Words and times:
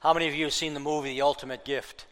How 0.00 0.12
many 0.12 0.28
of 0.28 0.34
you 0.34 0.44
have 0.44 0.54
seen 0.54 0.74
the 0.74 0.80
movie 0.80 1.14
The 1.14 1.22
Ultimate 1.22 1.64
Gift? 1.64 2.06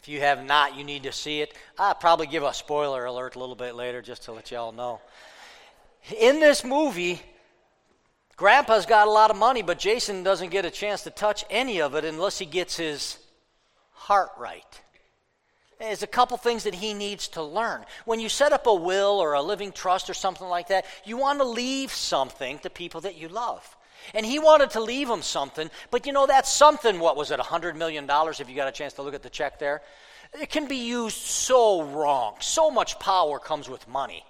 If 0.00 0.08
you 0.08 0.20
have 0.20 0.44
not, 0.44 0.76
you 0.76 0.82
need 0.82 1.04
to 1.04 1.12
see 1.12 1.40
it. 1.40 1.54
I'll 1.78 1.94
probably 1.94 2.26
give 2.26 2.42
a 2.42 2.52
spoiler 2.52 3.04
alert 3.04 3.36
a 3.36 3.38
little 3.38 3.54
bit 3.54 3.76
later 3.76 4.02
just 4.02 4.24
to 4.24 4.32
let 4.32 4.50
you 4.50 4.56
all 4.56 4.72
know. 4.72 5.00
In 6.18 6.40
this 6.40 6.64
movie, 6.64 7.22
Grandpa's 8.36 8.86
got 8.86 9.06
a 9.06 9.10
lot 9.10 9.30
of 9.30 9.36
money, 9.36 9.62
but 9.62 9.78
Jason 9.78 10.24
doesn't 10.24 10.50
get 10.50 10.64
a 10.64 10.70
chance 10.70 11.02
to 11.02 11.10
touch 11.10 11.44
any 11.48 11.80
of 11.80 11.94
it 11.94 12.04
unless 12.04 12.38
he 12.38 12.46
gets 12.46 12.76
his 12.76 13.18
heart 13.92 14.30
right. 14.36 14.80
There's 15.78 16.02
a 16.02 16.08
couple 16.08 16.36
things 16.36 16.64
that 16.64 16.74
he 16.74 16.94
needs 16.94 17.28
to 17.28 17.42
learn. 17.42 17.84
When 18.04 18.18
you 18.18 18.28
set 18.28 18.52
up 18.52 18.66
a 18.66 18.74
will 18.74 19.20
or 19.20 19.34
a 19.34 19.42
living 19.42 19.70
trust 19.70 20.10
or 20.10 20.14
something 20.14 20.46
like 20.48 20.68
that, 20.68 20.86
you 21.04 21.16
want 21.16 21.38
to 21.38 21.44
leave 21.44 21.92
something 21.92 22.58
to 22.60 22.70
people 22.70 23.00
that 23.02 23.16
you 23.16 23.28
love. 23.28 23.76
And 24.14 24.26
he 24.26 24.38
wanted 24.38 24.70
to 24.70 24.80
leave 24.80 25.08
him 25.08 25.22
something, 25.22 25.70
but 25.90 26.06
you 26.06 26.12
know, 26.12 26.26
that 26.26 26.46
something, 26.46 26.98
what 26.98 27.16
was 27.16 27.30
it, 27.30 27.40
$100 27.40 27.76
million, 27.76 28.06
if 28.08 28.48
you 28.48 28.56
got 28.56 28.68
a 28.68 28.72
chance 28.72 28.92
to 28.94 29.02
look 29.02 29.14
at 29.14 29.22
the 29.22 29.30
check 29.30 29.58
there? 29.58 29.82
It 30.40 30.50
can 30.50 30.66
be 30.66 30.76
used 30.76 31.16
so 31.16 31.82
wrong. 31.82 32.36
So 32.40 32.70
much 32.70 32.98
power 32.98 33.38
comes 33.38 33.68
with 33.68 33.86
money. 33.86 34.24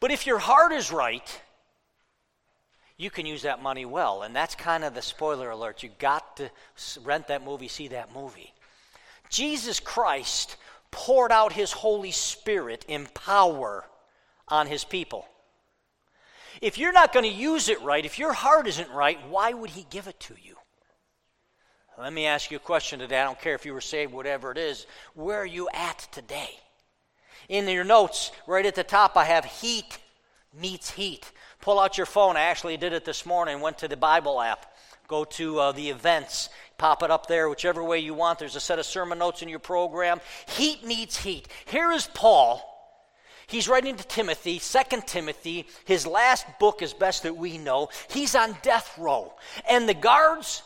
But 0.00 0.10
if 0.10 0.26
your 0.26 0.38
heart 0.38 0.72
is 0.72 0.90
right, 0.90 1.40
you 2.96 3.10
can 3.10 3.26
use 3.26 3.42
that 3.42 3.62
money 3.62 3.84
well. 3.84 4.22
And 4.22 4.34
that's 4.34 4.54
kind 4.54 4.84
of 4.84 4.94
the 4.94 5.02
spoiler 5.02 5.50
alert. 5.50 5.82
You 5.82 5.90
got 5.98 6.36
to 6.38 6.50
rent 7.04 7.28
that 7.28 7.44
movie, 7.44 7.68
see 7.68 7.88
that 7.88 8.14
movie. 8.14 8.52
Jesus 9.28 9.78
Christ 9.78 10.56
poured 10.90 11.32
out 11.32 11.52
his 11.52 11.72
Holy 11.72 12.10
Spirit 12.10 12.84
in 12.88 13.06
power 13.14 13.84
on 14.48 14.66
his 14.66 14.84
people. 14.84 15.26
If 16.60 16.76
you're 16.76 16.92
not 16.92 17.12
going 17.12 17.24
to 17.24 17.30
use 17.30 17.68
it 17.68 17.80
right, 17.82 18.04
if 18.04 18.18
your 18.18 18.32
heart 18.32 18.66
isn't 18.66 18.90
right, 18.90 19.18
why 19.28 19.52
would 19.52 19.70
he 19.70 19.86
give 19.90 20.06
it 20.06 20.20
to 20.20 20.34
you? 20.42 20.56
Let 21.98 22.12
me 22.12 22.26
ask 22.26 22.50
you 22.50 22.56
a 22.56 22.60
question 22.60 22.98
today. 22.98 23.20
I 23.20 23.24
don't 23.24 23.40
care 23.40 23.54
if 23.54 23.66
you 23.66 23.74
were 23.74 23.80
saved, 23.80 24.12
whatever 24.12 24.50
it 24.52 24.58
is. 24.58 24.86
Where 25.14 25.38
are 25.38 25.46
you 25.46 25.68
at 25.74 26.08
today? 26.12 26.50
In 27.48 27.68
your 27.68 27.84
notes, 27.84 28.30
right 28.46 28.64
at 28.64 28.74
the 28.74 28.84
top, 28.84 29.16
I 29.16 29.24
have 29.24 29.44
heat 29.44 29.98
meets 30.58 30.90
heat. 30.90 31.30
Pull 31.60 31.78
out 31.78 31.96
your 31.96 32.06
phone. 32.06 32.36
I 32.36 32.42
actually 32.42 32.76
did 32.76 32.92
it 32.92 33.04
this 33.04 33.26
morning. 33.26 33.60
Went 33.60 33.78
to 33.78 33.88
the 33.88 33.96
Bible 33.96 34.40
app. 34.40 34.66
Go 35.08 35.24
to 35.24 35.58
uh, 35.58 35.72
the 35.72 35.90
events. 35.90 36.48
Pop 36.78 37.02
it 37.02 37.10
up 37.10 37.26
there, 37.26 37.48
whichever 37.48 37.84
way 37.84 37.98
you 37.98 38.14
want. 38.14 38.38
There's 38.38 38.56
a 38.56 38.60
set 38.60 38.78
of 38.78 38.86
sermon 38.86 39.18
notes 39.18 39.42
in 39.42 39.48
your 39.48 39.58
program. 39.58 40.20
Heat 40.48 40.84
meets 40.84 41.18
heat. 41.18 41.48
Here 41.66 41.90
is 41.92 42.06
Paul. 42.06 42.66
He's 43.50 43.68
writing 43.68 43.96
to 43.96 44.06
Timothy, 44.06 44.58
Second 44.58 45.06
Timothy, 45.06 45.66
his 45.84 46.06
last 46.06 46.46
book, 46.58 46.82
as 46.82 46.94
best 46.94 47.24
that 47.24 47.36
we 47.36 47.58
know. 47.58 47.88
He's 48.08 48.34
on 48.34 48.56
death 48.62 48.96
row. 48.96 49.34
And 49.68 49.88
the 49.88 49.94
guards 49.94 50.62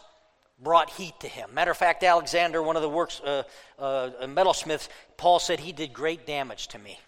brought 0.63 0.91
heat 0.91 1.19
to 1.21 1.29
him. 1.29 1.55
Matter 1.55 1.71
of 1.71 1.77
fact, 1.77 2.05
Alexander, 2.05 2.63
one 2.63 2.77
of 2.77 2.83
the 2.83 2.89
works, 2.89 3.21
uh, 3.25 3.43
uh, 3.79 4.11
metalsmiths, 4.27 4.89
Paul 5.17 5.39
said 5.39 5.61
he 5.61 5.73
did 5.73 5.93
great 5.93 6.27
damage 6.27 6.69
to 6.69 6.79
me. 6.79 7.01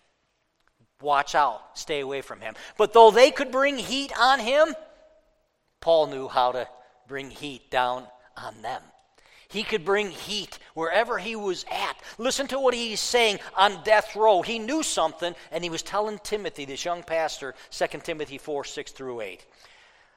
Watch 1.03 1.35
out, 1.35 1.79
stay 1.79 2.01
away 2.01 2.23
from 2.23 2.41
him. 2.41 2.55
But 2.79 2.93
though 2.93 3.11
they 3.11 3.31
could 3.31 3.51
bring 3.51 3.77
heat 3.77 4.13
on 4.19 4.41
him, 4.41 4.75
Paul 5.81 6.07
knew 6.07 6.27
how 6.27 6.53
to 6.53 6.69
bring 7.07 7.31
heat 7.31 7.71
down 7.71 8.07
on 8.37 8.63
them. 8.63 8.83
He 9.49 9.63
could 9.63 9.85
bring 9.85 10.11
heat 10.11 10.59
wherever 10.75 11.19
he 11.19 11.37
was 11.37 11.65
at. 11.71 11.97
Listen 12.19 12.47
to 12.49 12.59
what 12.59 12.75
he's 12.75 13.01
saying 13.01 13.39
on 13.57 13.83
death 13.85 14.17
row. 14.17 14.43
He 14.43 14.59
knew 14.59 14.83
something, 14.83 15.35
and 15.53 15.63
he 15.63 15.71
was 15.71 15.83
telling 15.83 16.19
Timothy, 16.19 16.65
this 16.65 16.85
young 16.85 17.03
pastor, 17.03 17.55
2 17.71 17.87
Timothy 18.03 18.39
4 18.39 18.65
6 18.65 18.93
through 18.93 19.21
8. 19.21 19.47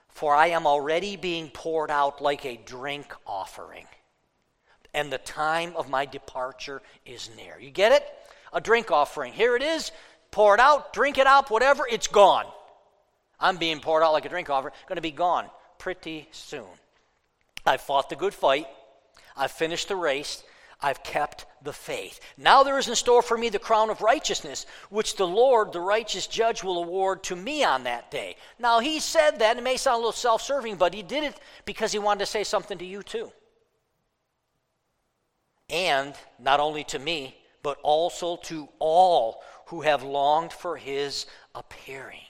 For 0.10 0.36
I 0.36 0.48
am 0.48 0.66
already 0.66 1.16
being 1.16 1.50
poured 1.50 1.92
out 1.92 2.22
like 2.22 2.46
a 2.46 2.60
drink 2.66 3.14
offering, 3.26 3.86
and 4.94 5.12
the 5.12 5.20
time 5.20 5.74
of 5.76 5.90
my 5.90 6.06
departure 6.06 6.82
is 7.06 7.30
near. 7.38 7.58
You 7.60 7.70
get 7.70 7.92
it? 7.92 8.04
A 8.52 8.60
drink 8.60 8.92
offering. 8.92 9.34
Here 9.34 9.56
it 9.56 9.62
is. 9.62 9.92
Pour 10.32 10.54
it 10.54 10.60
out, 10.60 10.94
drink 10.94 11.18
it 11.18 11.28
up, 11.28 11.50
whatever, 11.50 11.88
it's 11.90 12.08
gone. 12.08 12.46
I'm 13.40 13.58
being 13.58 13.80
poured 13.80 14.04
out 14.04 14.14
like 14.14 14.26
a 14.26 14.30
drink 14.30 14.50
offering, 14.50 14.74
going 14.88 14.98
to 14.98 15.02
be 15.02 15.12
gone 15.12 15.50
pretty 15.78 16.28
soon. 16.32 16.68
I 17.66 17.78
fought 17.78 18.10
the 18.10 18.16
good 18.16 18.34
fight. 18.34 18.68
I've 19.36 19.52
finished 19.52 19.88
the 19.88 19.96
race. 19.96 20.44
I've 20.82 21.04
kept 21.04 21.46
the 21.62 21.74
faith. 21.74 22.22
Now 22.38 22.64
there 22.64 22.78
is 22.78 22.88
in 22.88 22.96
store 22.96 23.22
for 23.22 23.38
me 23.38 23.50
the 23.50 23.60
crown 23.60 23.90
of 23.90 24.02
righteousness, 24.02 24.66
which 24.90 25.18
the 25.18 25.28
Lord, 25.28 25.74
the 25.74 25.82
righteous 25.82 26.26
judge, 26.26 26.64
will 26.64 26.82
award 26.82 27.24
to 27.24 27.36
me 27.36 27.64
on 27.64 27.84
that 27.84 28.10
day. 28.12 28.38
Now 28.60 28.80
he 28.80 29.00
said 29.00 29.40
that, 29.40 29.58
it 29.58 29.64
may 29.64 29.76
sound 29.76 29.96
a 29.96 29.98
little 29.98 30.12
self 30.14 30.42
serving, 30.42 30.78
but 30.78 30.94
he 30.94 31.04
did 31.04 31.24
it 31.24 31.40
because 31.66 31.92
he 31.92 32.00
wanted 32.00 32.20
to 32.20 32.26
say 32.28 32.46
something 32.46 32.78
to 32.78 32.86
you 32.86 33.04
too. 33.04 33.32
And 35.70 36.16
not 36.40 36.62
only 36.62 36.86
to 36.86 37.00
me, 37.00 37.36
but 37.62 37.78
also 37.84 38.38
to 38.38 38.70
all 38.80 39.44
who 39.68 39.82
have 39.82 40.02
longed 40.02 40.54
for 40.54 40.78
his 40.78 41.26
appearing. 41.54 42.22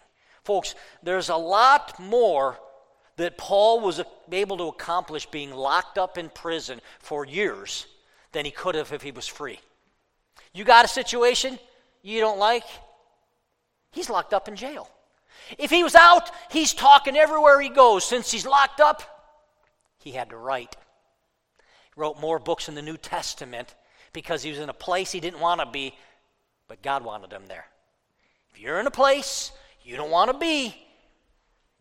Folks, 0.43 0.73
there's 1.03 1.29
a 1.29 1.35
lot 1.35 1.99
more 1.99 2.57
that 3.19 3.37
Paul 3.37 3.81
was 3.81 4.01
able 4.31 4.55
to 4.57 4.69
accomplish 4.69 5.25
being 5.25 5.51
locked 5.51 5.97
up 5.97 6.17
in 6.17 6.29
prison 6.29 6.79
for 6.99 7.25
years 7.25 7.85
than 8.31 8.45
he 8.45 8.51
could 8.51 8.75
have 8.75 8.93
if 8.93 9.01
he 9.01 9.11
was 9.11 9.27
free. 9.27 9.59
You 10.53 10.63
got 10.63 10.85
a 10.85 10.87
situation 10.87 11.59
you 12.01 12.21
don't 12.21 12.39
like? 12.39 12.63
He's 13.91 14.09
locked 14.09 14.33
up 14.33 14.47
in 14.47 14.55
jail. 14.55 14.89
If 15.57 15.69
he 15.69 15.83
was 15.83 15.95
out, 15.95 16.31
he's 16.49 16.73
talking 16.73 17.17
everywhere 17.17 17.59
he 17.59 17.67
goes. 17.67 18.05
Since 18.05 18.31
he's 18.31 18.45
locked 18.45 18.79
up, 18.79 19.03
he 19.97 20.11
had 20.11 20.29
to 20.29 20.37
write. 20.37 20.77
He 21.93 21.99
wrote 21.99 22.21
more 22.21 22.39
books 22.39 22.69
in 22.69 22.75
the 22.75 22.81
New 22.81 22.95
Testament 22.95 23.75
because 24.13 24.43
he 24.43 24.49
was 24.49 24.59
in 24.59 24.69
a 24.69 24.73
place 24.73 25.11
he 25.11 25.19
didn't 25.19 25.41
want 25.41 25.59
to 25.59 25.65
be, 25.65 25.93
but 26.69 26.81
God 26.81 27.03
wanted 27.03 27.33
him 27.33 27.47
there. 27.47 27.65
If 28.53 28.61
you're 28.61 28.79
in 28.79 28.87
a 28.87 28.91
place 28.91 29.51
you 29.83 29.97
don't 29.97 30.11
want 30.11 30.31
to 30.31 30.37
be, 30.37 30.73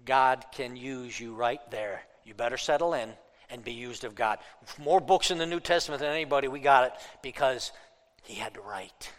God 0.04 0.44
can 0.52 0.76
use 0.76 1.18
you 1.18 1.34
right 1.34 1.60
there. 1.70 2.02
You 2.24 2.34
better 2.34 2.56
settle 2.56 2.94
in 2.94 3.10
and 3.50 3.64
be 3.64 3.72
used 3.72 4.04
of 4.04 4.14
God. 4.14 4.38
More 4.78 5.00
books 5.00 5.30
in 5.30 5.38
the 5.38 5.46
New 5.46 5.60
Testament 5.60 6.00
than 6.00 6.12
anybody, 6.12 6.48
we 6.48 6.60
got 6.60 6.84
it 6.84 6.92
because 7.22 7.72
he 8.22 8.34
had 8.34 8.54
to 8.54 8.60
write. 8.60 9.10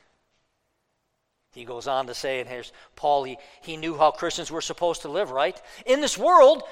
He 1.52 1.66
goes 1.66 1.88
on 1.88 2.08
to 2.08 2.14
say, 2.14 2.40
and 2.40 2.48
here's 2.48 2.72
Paul, 2.96 3.24
he, 3.24 3.38
he 3.62 3.76
knew 3.76 3.98
how 3.98 4.12
Christians 4.12 4.52
were 4.52 4.62
supposed 4.62 5.02
to 5.02 5.10
live, 5.10 5.32
right? 5.32 5.60
In 5.86 6.00
this 6.00 6.18
world, 6.18 6.64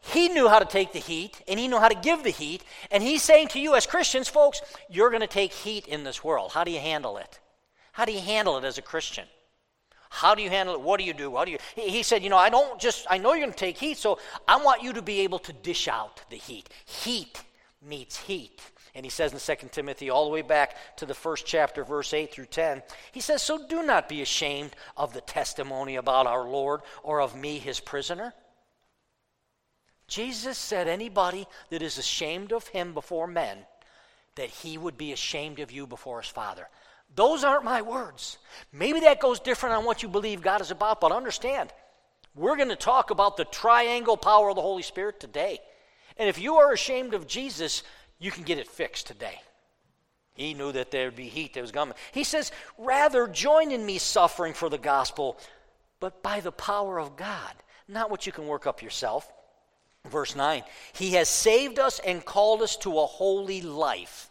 he 0.00 0.28
knew 0.28 0.48
how 0.48 0.58
to 0.58 0.64
take 0.66 0.92
the 0.92 0.98
heat 0.98 1.40
and 1.48 1.58
he 1.58 1.66
knew 1.66 1.78
how 1.78 1.88
to 1.88 1.94
give 1.94 2.22
the 2.22 2.30
heat. 2.30 2.62
And 2.90 3.02
he's 3.02 3.22
saying 3.22 3.48
to 3.48 3.60
you, 3.60 3.74
as 3.74 3.86
Christians, 3.86 4.28
folks, 4.28 4.60
you're 4.88 5.10
going 5.10 5.22
to 5.22 5.26
take 5.26 5.52
heat 5.52 5.86
in 5.86 6.04
this 6.04 6.22
world. 6.22 6.52
How 6.52 6.64
do 6.64 6.70
you 6.70 6.80
handle 6.80 7.16
it? 7.16 7.38
How 7.92 8.04
do 8.04 8.12
you 8.12 8.20
handle 8.20 8.58
it 8.58 8.64
as 8.64 8.78
a 8.78 8.82
Christian? 8.82 9.26
How 10.10 10.34
do 10.34 10.42
you 10.42 10.50
handle 10.50 10.74
it? 10.74 10.80
What 10.80 10.98
do 10.98 11.04
you 11.04 11.14
do? 11.14 11.36
How 11.36 11.44
do 11.44 11.50
you? 11.50 11.58
He 11.74 12.02
said, 12.02 12.22
you 12.22 12.30
know, 12.30 12.36
I 12.36 12.50
don't 12.50 12.80
just, 12.80 13.06
I 13.10 13.18
know 13.18 13.32
you're 13.32 13.46
going 13.46 13.52
to 13.52 13.58
take 13.58 13.78
heat, 13.78 13.98
so 13.98 14.18
I 14.46 14.56
want 14.56 14.82
you 14.82 14.92
to 14.94 15.02
be 15.02 15.20
able 15.20 15.38
to 15.40 15.52
dish 15.52 15.88
out 15.88 16.22
the 16.30 16.36
heat. 16.36 16.68
Heat 16.86 17.42
meets 17.82 18.16
heat. 18.16 18.60
And 18.94 19.04
he 19.04 19.10
says 19.10 19.32
in 19.32 19.56
2 19.56 19.68
Timothy, 19.68 20.10
all 20.10 20.24
the 20.24 20.30
way 20.30 20.42
back 20.42 20.96
to 20.96 21.06
the 21.06 21.14
first 21.14 21.46
chapter, 21.46 21.84
verse 21.84 22.12
8 22.12 22.32
through 22.32 22.46
10, 22.46 22.82
he 23.12 23.20
says, 23.20 23.42
So 23.42 23.64
do 23.66 23.82
not 23.82 24.08
be 24.08 24.22
ashamed 24.22 24.74
of 24.96 25.12
the 25.12 25.20
testimony 25.20 25.96
about 25.96 26.26
our 26.26 26.48
Lord 26.48 26.80
or 27.02 27.20
of 27.20 27.36
me, 27.36 27.58
his 27.58 27.78
prisoner. 27.78 28.34
Jesus 30.08 30.58
said, 30.58 30.88
Anybody 30.88 31.46
that 31.70 31.82
is 31.82 31.98
ashamed 31.98 32.52
of 32.52 32.66
him 32.68 32.94
before 32.94 33.26
men, 33.26 33.58
that 34.34 34.48
he 34.48 34.78
would 34.78 34.96
be 34.96 35.12
ashamed 35.12 35.60
of 35.60 35.70
you 35.70 35.86
before 35.86 36.20
his 36.20 36.30
Father. 36.30 36.68
Those 37.14 37.44
aren't 37.44 37.64
my 37.64 37.82
words. 37.82 38.38
Maybe 38.72 39.00
that 39.00 39.20
goes 39.20 39.40
different 39.40 39.76
on 39.76 39.84
what 39.84 40.02
you 40.02 40.08
believe 40.08 40.40
God 40.40 40.60
is 40.60 40.70
about, 40.70 41.00
but 41.00 41.12
understand, 41.12 41.72
we're 42.34 42.56
going 42.56 42.68
to 42.68 42.76
talk 42.76 43.10
about 43.10 43.36
the 43.36 43.44
triangle 43.44 44.16
power 44.16 44.50
of 44.50 44.56
the 44.56 44.62
Holy 44.62 44.82
Spirit 44.82 45.18
today. 45.18 45.58
And 46.16 46.28
if 46.28 46.38
you 46.38 46.56
are 46.56 46.72
ashamed 46.72 47.14
of 47.14 47.26
Jesus, 47.26 47.82
you 48.18 48.30
can 48.30 48.44
get 48.44 48.58
it 48.58 48.68
fixed 48.68 49.06
today. 49.06 49.40
He 50.34 50.54
knew 50.54 50.70
that 50.70 50.92
there 50.92 51.06
would 51.06 51.16
be 51.16 51.28
heat 51.28 51.54
that 51.54 51.60
was 51.60 51.72
coming. 51.72 51.94
He 52.12 52.22
says, 52.22 52.52
Rather 52.78 53.26
join 53.26 53.72
in 53.72 53.84
me 53.84 53.98
suffering 53.98 54.54
for 54.54 54.68
the 54.68 54.78
gospel, 54.78 55.36
but 55.98 56.22
by 56.22 56.38
the 56.40 56.52
power 56.52 57.00
of 57.00 57.16
God, 57.16 57.52
not 57.88 58.10
what 58.10 58.26
you 58.26 58.32
can 58.32 58.46
work 58.46 58.66
up 58.66 58.82
yourself. 58.82 59.32
Verse 60.08 60.36
9 60.36 60.62
He 60.92 61.12
has 61.14 61.28
saved 61.28 61.78
us 61.78 61.98
and 62.00 62.24
called 62.24 62.62
us 62.62 62.76
to 62.78 62.98
a 63.00 63.06
holy 63.06 63.62
life 63.62 64.27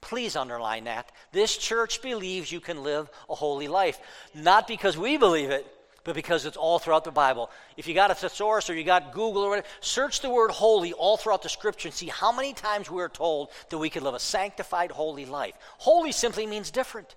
Please 0.00 0.36
underline 0.36 0.84
that. 0.84 1.10
This 1.32 1.56
church 1.56 2.02
believes 2.02 2.52
you 2.52 2.60
can 2.60 2.82
live 2.82 3.10
a 3.28 3.34
holy 3.34 3.68
life. 3.68 3.98
Not 4.34 4.68
because 4.68 4.96
we 4.96 5.16
believe 5.16 5.50
it, 5.50 5.66
but 6.04 6.14
because 6.14 6.46
it's 6.46 6.56
all 6.56 6.78
throughout 6.78 7.02
the 7.02 7.10
Bible. 7.10 7.50
If 7.76 7.88
you 7.88 7.94
got 7.94 8.12
a 8.12 8.14
thesaurus 8.14 8.70
or 8.70 8.74
you 8.74 8.84
got 8.84 9.12
Google 9.12 9.42
or 9.42 9.48
whatever, 9.50 9.66
search 9.80 10.20
the 10.20 10.30
word 10.30 10.52
holy 10.52 10.92
all 10.92 11.16
throughout 11.16 11.42
the 11.42 11.48
scripture 11.48 11.88
and 11.88 11.94
see 11.94 12.06
how 12.06 12.30
many 12.30 12.52
times 12.52 12.88
we're 12.88 13.08
told 13.08 13.48
that 13.70 13.78
we 13.78 13.90
can 13.90 14.04
live 14.04 14.14
a 14.14 14.20
sanctified, 14.20 14.92
holy 14.92 15.24
life. 15.24 15.54
Holy 15.78 16.12
simply 16.12 16.46
means 16.46 16.70
different. 16.70 17.16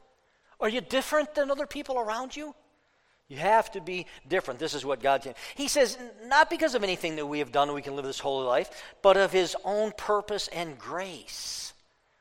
Are 0.59 0.69
you 0.69 0.81
different 0.81 1.35
than 1.35 1.51
other 1.51 1.67
people 1.67 1.99
around 1.99 2.35
you? 2.35 2.55
You 3.27 3.37
have 3.37 3.71
to 3.73 3.81
be 3.81 4.07
different. 4.27 4.59
This 4.59 4.73
is 4.73 4.83
what 4.83 5.03
God 5.03 5.21
did. 5.21 5.35
He 5.53 5.67
says, 5.67 5.95
not 6.25 6.49
because 6.49 6.73
of 6.73 6.83
anything 6.83 7.17
that 7.17 7.27
we 7.27 7.39
have 7.39 7.51
done 7.51 7.71
we 7.73 7.83
can 7.83 7.95
live 7.95 8.05
this 8.05 8.19
holy 8.19 8.47
life, 8.47 8.71
but 9.03 9.17
of 9.17 9.31
His 9.31 9.55
own 9.63 9.91
purpose 9.95 10.47
and 10.47 10.79
grace. 10.79 11.73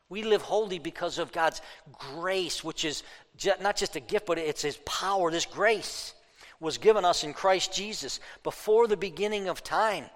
We 0.09 0.23
live 0.23 0.43
holy 0.43 0.79
because 0.79 1.19
of 1.19 1.33
God's 1.33 1.61
grace, 1.93 2.65
which 2.65 2.85
is 2.85 3.03
not 3.61 3.77
just 3.77 3.97
a 3.97 4.01
gift, 4.01 4.27
but 4.27 4.39
it's 4.39 4.63
His 4.63 4.79
power. 4.85 5.31
This 5.31 5.47
grace 5.47 6.15
was 6.61 6.79
given 6.79 7.05
us 7.05 7.25
in 7.25 7.35
Christ 7.35 7.73
Jesus 7.73 8.21
before 8.43 8.87
the 8.87 8.97
beginning 8.97 9.49
of 9.49 9.63
time, 9.63 10.07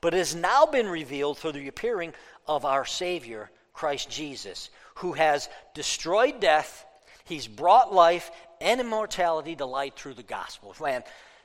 but 0.00 0.12
has 0.12 0.34
now 0.34 0.66
been 0.66 0.88
revealed 0.88 1.38
through 1.38 1.52
the 1.52 1.68
appearing 1.68 2.12
of 2.46 2.64
our 2.64 2.84
Savior, 2.84 3.50
Christ 3.72 4.10
Jesus, 4.10 4.70
who 4.96 5.12
has 5.12 5.48
destroyed 5.74 6.40
death. 6.40 6.84
He's 7.24 7.48
brought 7.48 7.92
life 7.92 8.30
and 8.60 8.80
immortality 8.80 9.56
to 9.56 9.66
light 9.66 9.96
through 9.96 10.14
the 10.14 10.22
gospel. 10.22 10.74
Man, 10.80 11.02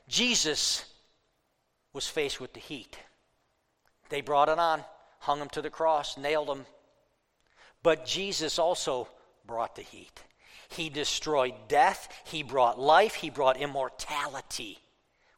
Jesus 0.08 0.84
was 1.92 2.06
faced 2.06 2.40
with 2.40 2.52
the 2.52 2.60
heat. 2.60 2.98
They 4.08 4.20
brought 4.20 4.48
it 4.48 4.58
on, 4.58 4.84
hung 5.20 5.40
him 5.40 5.48
to 5.50 5.62
the 5.62 5.70
cross, 5.70 6.18
nailed 6.18 6.48
him. 6.48 6.66
But 7.84 8.06
Jesus 8.06 8.58
also 8.58 9.06
brought 9.46 9.76
the 9.76 9.82
heat. 9.82 10.24
He 10.70 10.88
destroyed 10.88 11.54
death, 11.68 12.08
he 12.24 12.42
brought 12.42 12.80
life, 12.80 13.14
he 13.14 13.30
brought 13.30 13.58
immortality 13.58 14.78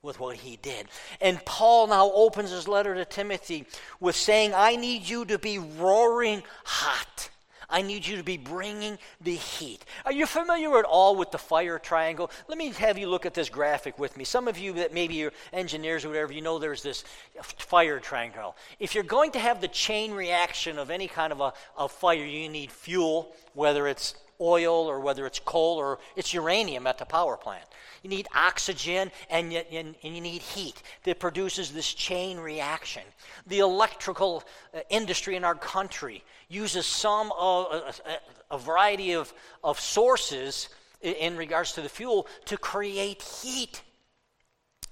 with 0.00 0.20
what 0.20 0.36
he 0.36 0.56
did. 0.56 0.86
And 1.20 1.44
Paul 1.44 1.88
now 1.88 2.10
opens 2.14 2.52
his 2.52 2.68
letter 2.68 2.94
to 2.94 3.04
Timothy 3.04 3.66
with 4.00 4.14
saying, 4.16 4.54
I 4.54 4.76
need 4.76 5.06
you 5.06 5.24
to 5.26 5.38
be 5.38 5.58
roaring 5.58 6.44
hot. 6.64 7.28
I 7.68 7.82
need 7.82 8.06
you 8.06 8.16
to 8.16 8.22
be 8.22 8.36
bringing 8.36 8.98
the 9.20 9.34
heat. 9.34 9.84
Are 10.04 10.12
you 10.12 10.26
familiar 10.26 10.78
at 10.78 10.84
all 10.84 11.16
with 11.16 11.30
the 11.30 11.38
fire 11.38 11.78
triangle? 11.78 12.30
Let 12.48 12.58
me 12.58 12.70
have 12.70 12.98
you 12.98 13.08
look 13.08 13.26
at 13.26 13.34
this 13.34 13.48
graphic 13.48 13.98
with 13.98 14.16
me. 14.16 14.24
Some 14.24 14.48
of 14.48 14.58
you 14.58 14.74
that 14.74 14.94
maybe 14.94 15.24
are 15.24 15.32
engineers 15.52 16.04
or 16.04 16.08
whatever, 16.08 16.32
you 16.32 16.42
know 16.42 16.58
there's 16.58 16.82
this 16.82 17.04
fire 17.42 17.98
triangle. 17.98 18.56
If 18.78 18.94
you're 18.94 19.04
going 19.04 19.32
to 19.32 19.38
have 19.38 19.60
the 19.60 19.68
chain 19.68 20.12
reaction 20.12 20.78
of 20.78 20.90
any 20.90 21.08
kind 21.08 21.32
of 21.32 21.40
a, 21.40 21.52
a 21.78 21.88
fire, 21.88 22.24
you 22.24 22.48
need 22.48 22.70
fuel, 22.70 23.34
whether 23.54 23.88
it's 23.88 24.14
oil 24.40 24.86
or 24.86 25.00
whether 25.00 25.26
it's 25.26 25.38
coal 25.38 25.78
or 25.78 25.98
it's 26.14 26.34
uranium 26.34 26.86
at 26.86 26.98
the 26.98 27.04
power 27.04 27.36
plant. 27.36 27.64
You 28.02 28.10
need 28.10 28.28
oxygen 28.34 29.10
and 29.30 29.52
you, 29.52 29.62
and, 29.72 29.94
and 30.02 30.14
you 30.14 30.20
need 30.20 30.42
heat 30.42 30.82
that 31.04 31.18
produces 31.18 31.72
this 31.72 31.92
chain 31.92 32.38
reaction. 32.38 33.02
The 33.46 33.60
electrical 33.60 34.44
uh, 34.74 34.80
industry 34.90 35.36
in 35.36 35.44
our 35.44 35.54
country 35.54 36.22
uses 36.48 36.86
some 36.86 37.32
of 37.38 37.66
a, 37.72 38.54
a, 38.54 38.58
variety 38.58 39.12
of, 39.12 39.32
of 39.64 39.80
sources 39.80 40.68
in, 41.00 41.14
in 41.14 41.36
regards 41.36 41.72
to 41.72 41.82
the 41.82 41.88
fuel 41.88 42.26
to 42.46 42.56
create 42.56 43.22
heat, 43.22 43.82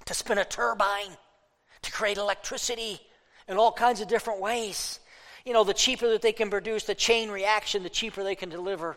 to 0.04 0.14
spin 0.14 0.38
a 0.38 0.44
turbine, 0.44 1.16
to 1.82 1.92
create 1.92 2.18
electricity 2.18 3.00
in 3.48 3.56
all 3.56 3.72
kinds 3.72 4.00
of 4.00 4.08
different 4.08 4.40
ways. 4.40 5.00
You 5.44 5.52
know, 5.52 5.64
the 5.64 5.74
cheaper 5.74 6.08
that 6.08 6.22
they 6.22 6.32
can 6.32 6.50
produce 6.50 6.84
the 6.84 6.94
chain 6.94 7.30
reaction, 7.30 7.82
the 7.82 7.90
cheaper 7.90 8.24
they 8.24 8.34
can 8.34 8.48
deliver 8.48 8.96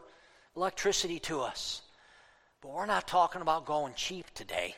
electricity 0.55 1.19
to 1.19 1.41
us. 1.41 1.81
But 2.61 2.71
we're 2.71 2.85
not 2.85 3.07
talking 3.07 3.41
about 3.41 3.65
going 3.65 3.93
cheap 3.95 4.25
today 4.33 4.75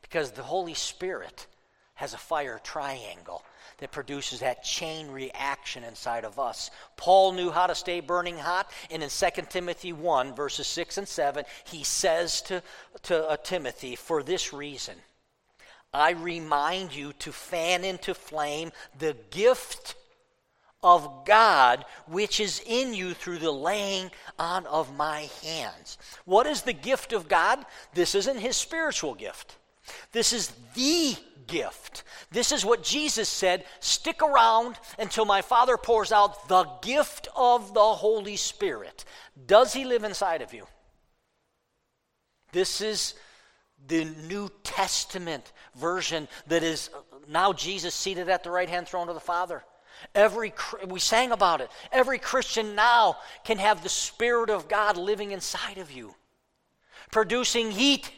because 0.00 0.30
the 0.30 0.42
Holy 0.42 0.74
Spirit 0.74 1.46
has 1.94 2.14
a 2.14 2.18
fire 2.18 2.60
triangle 2.62 3.42
that 3.78 3.92
produces 3.92 4.40
that 4.40 4.62
chain 4.62 5.10
reaction 5.10 5.84
inside 5.84 6.24
of 6.24 6.38
us. 6.38 6.70
Paul 6.96 7.32
knew 7.32 7.50
how 7.50 7.66
to 7.66 7.74
stay 7.74 8.00
burning 8.00 8.38
hot, 8.38 8.70
and 8.90 9.02
in 9.02 9.08
2 9.08 9.26
Timothy 9.48 9.92
1, 9.92 10.34
verses 10.34 10.66
6 10.66 10.98
and 10.98 11.08
7, 11.08 11.44
he 11.64 11.84
says 11.84 12.42
to, 12.42 12.62
to 13.04 13.28
uh, 13.28 13.36
Timothy, 13.36 13.96
For 13.96 14.22
this 14.22 14.52
reason, 14.52 14.94
I 15.92 16.10
remind 16.10 16.94
you 16.94 17.12
to 17.20 17.32
fan 17.32 17.84
into 17.84 18.14
flame 18.14 18.72
the 18.98 19.16
gift 19.30 19.94
of 20.82 21.24
God 21.24 21.84
which 22.06 22.40
is 22.40 22.62
in 22.64 22.94
you 22.94 23.14
through 23.14 23.38
the 23.38 23.50
laying 23.50 24.10
on 24.38 24.66
of 24.66 24.96
my 24.96 25.28
hands. 25.42 25.98
What 26.24 26.46
is 26.46 26.62
the 26.62 26.72
gift 26.72 27.12
of 27.12 27.28
God? 27.28 27.64
This 27.94 28.14
isn't 28.14 28.38
his 28.38 28.56
spiritual 28.56 29.14
gift. 29.14 29.56
This 30.12 30.32
is 30.32 30.52
the 30.74 31.16
gift. 31.46 32.04
This 32.30 32.52
is 32.52 32.64
what 32.64 32.82
Jesus 32.82 33.28
said 33.28 33.64
stick 33.80 34.22
around 34.22 34.76
until 34.98 35.24
my 35.24 35.42
Father 35.42 35.76
pours 35.76 36.12
out 36.12 36.48
the 36.48 36.64
gift 36.82 37.28
of 37.34 37.74
the 37.74 37.80
Holy 37.80 38.36
Spirit. 38.36 39.04
Does 39.46 39.72
he 39.72 39.84
live 39.84 40.04
inside 40.04 40.42
of 40.42 40.52
you? 40.52 40.66
This 42.52 42.80
is 42.80 43.14
the 43.86 44.04
New 44.04 44.50
Testament 44.62 45.52
version 45.76 46.28
that 46.46 46.62
is 46.62 46.90
now 47.28 47.52
Jesus 47.52 47.94
seated 47.94 48.28
at 48.28 48.42
the 48.42 48.50
right 48.50 48.68
hand 48.68 48.88
throne 48.88 49.08
of 49.08 49.14
the 49.14 49.20
Father. 49.20 49.64
Every 50.14 50.52
we 50.86 51.00
sang 51.00 51.32
about 51.32 51.60
it. 51.60 51.70
Every 51.90 52.18
Christian 52.18 52.74
now 52.74 53.16
can 53.44 53.58
have 53.58 53.82
the 53.82 53.88
spirit 53.88 54.50
of 54.50 54.68
God 54.68 54.96
living 54.96 55.32
inside 55.32 55.78
of 55.78 55.90
you, 55.90 56.14
producing 57.10 57.70
heat 57.70 58.10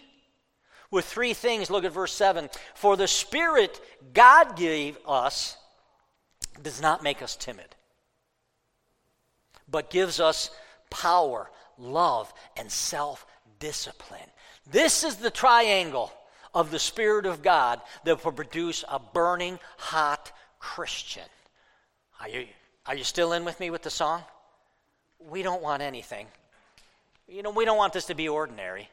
with 0.91 1.05
three 1.05 1.35
things. 1.35 1.71
Look 1.71 1.85
at 1.85 1.93
verse 1.93 2.13
7. 2.13 2.51
For 2.75 2.97
the 2.97 3.09
spirit 3.09 3.81
God 4.13 4.57
gave 4.57 4.99
us 5.07 5.57
does 6.63 6.81
not 6.83 7.03
make 7.03 7.23
us 7.23 7.37
timid, 7.37 7.75
but 9.69 9.91
gives 9.91 10.21
us 10.21 10.51
power, 10.91 11.51
love, 11.79 12.33
and 12.57 12.71
self-discipline. 12.71 14.21
This 14.71 15.05
is 15.05 15.17
the 15.17 15.31
triangle 15.31 16.13
of 16.55 16.71
the 16.71 16.79
spirit 16.79 17.27
of 17.27 17.43
God 17.43 17.81
that 18.05 18.25
will 18.25 18.33
produce 18.33 18.85
a 18.89 18.99
burning 18.99 19.59
hot 19.79 20.33
Christian. 20.59 21.23
Are 22.21 22.29
you, 22.29 22.47
are 22.87 22.95
you 22.95 23.05
still 23.05 23.33
in 23.33 23.45
with 23.45 23.59
me 23.61 23.71
with 23.71 23.83
the 23.83 23.91
song? 23.91 24.23
We 25.19 25.43
don't 25.43 25.63
want 25.63 25.83
anything. 25.83 26.27
You 27.29 27.43
know, 27.43 27.51
we 27.51 27.65
don't 27.65 27.79
want 27.79 27.93
this 27.93 28.07
to 28.07 28.15
be 28.15 28.29
ordinary. 28.29 28.89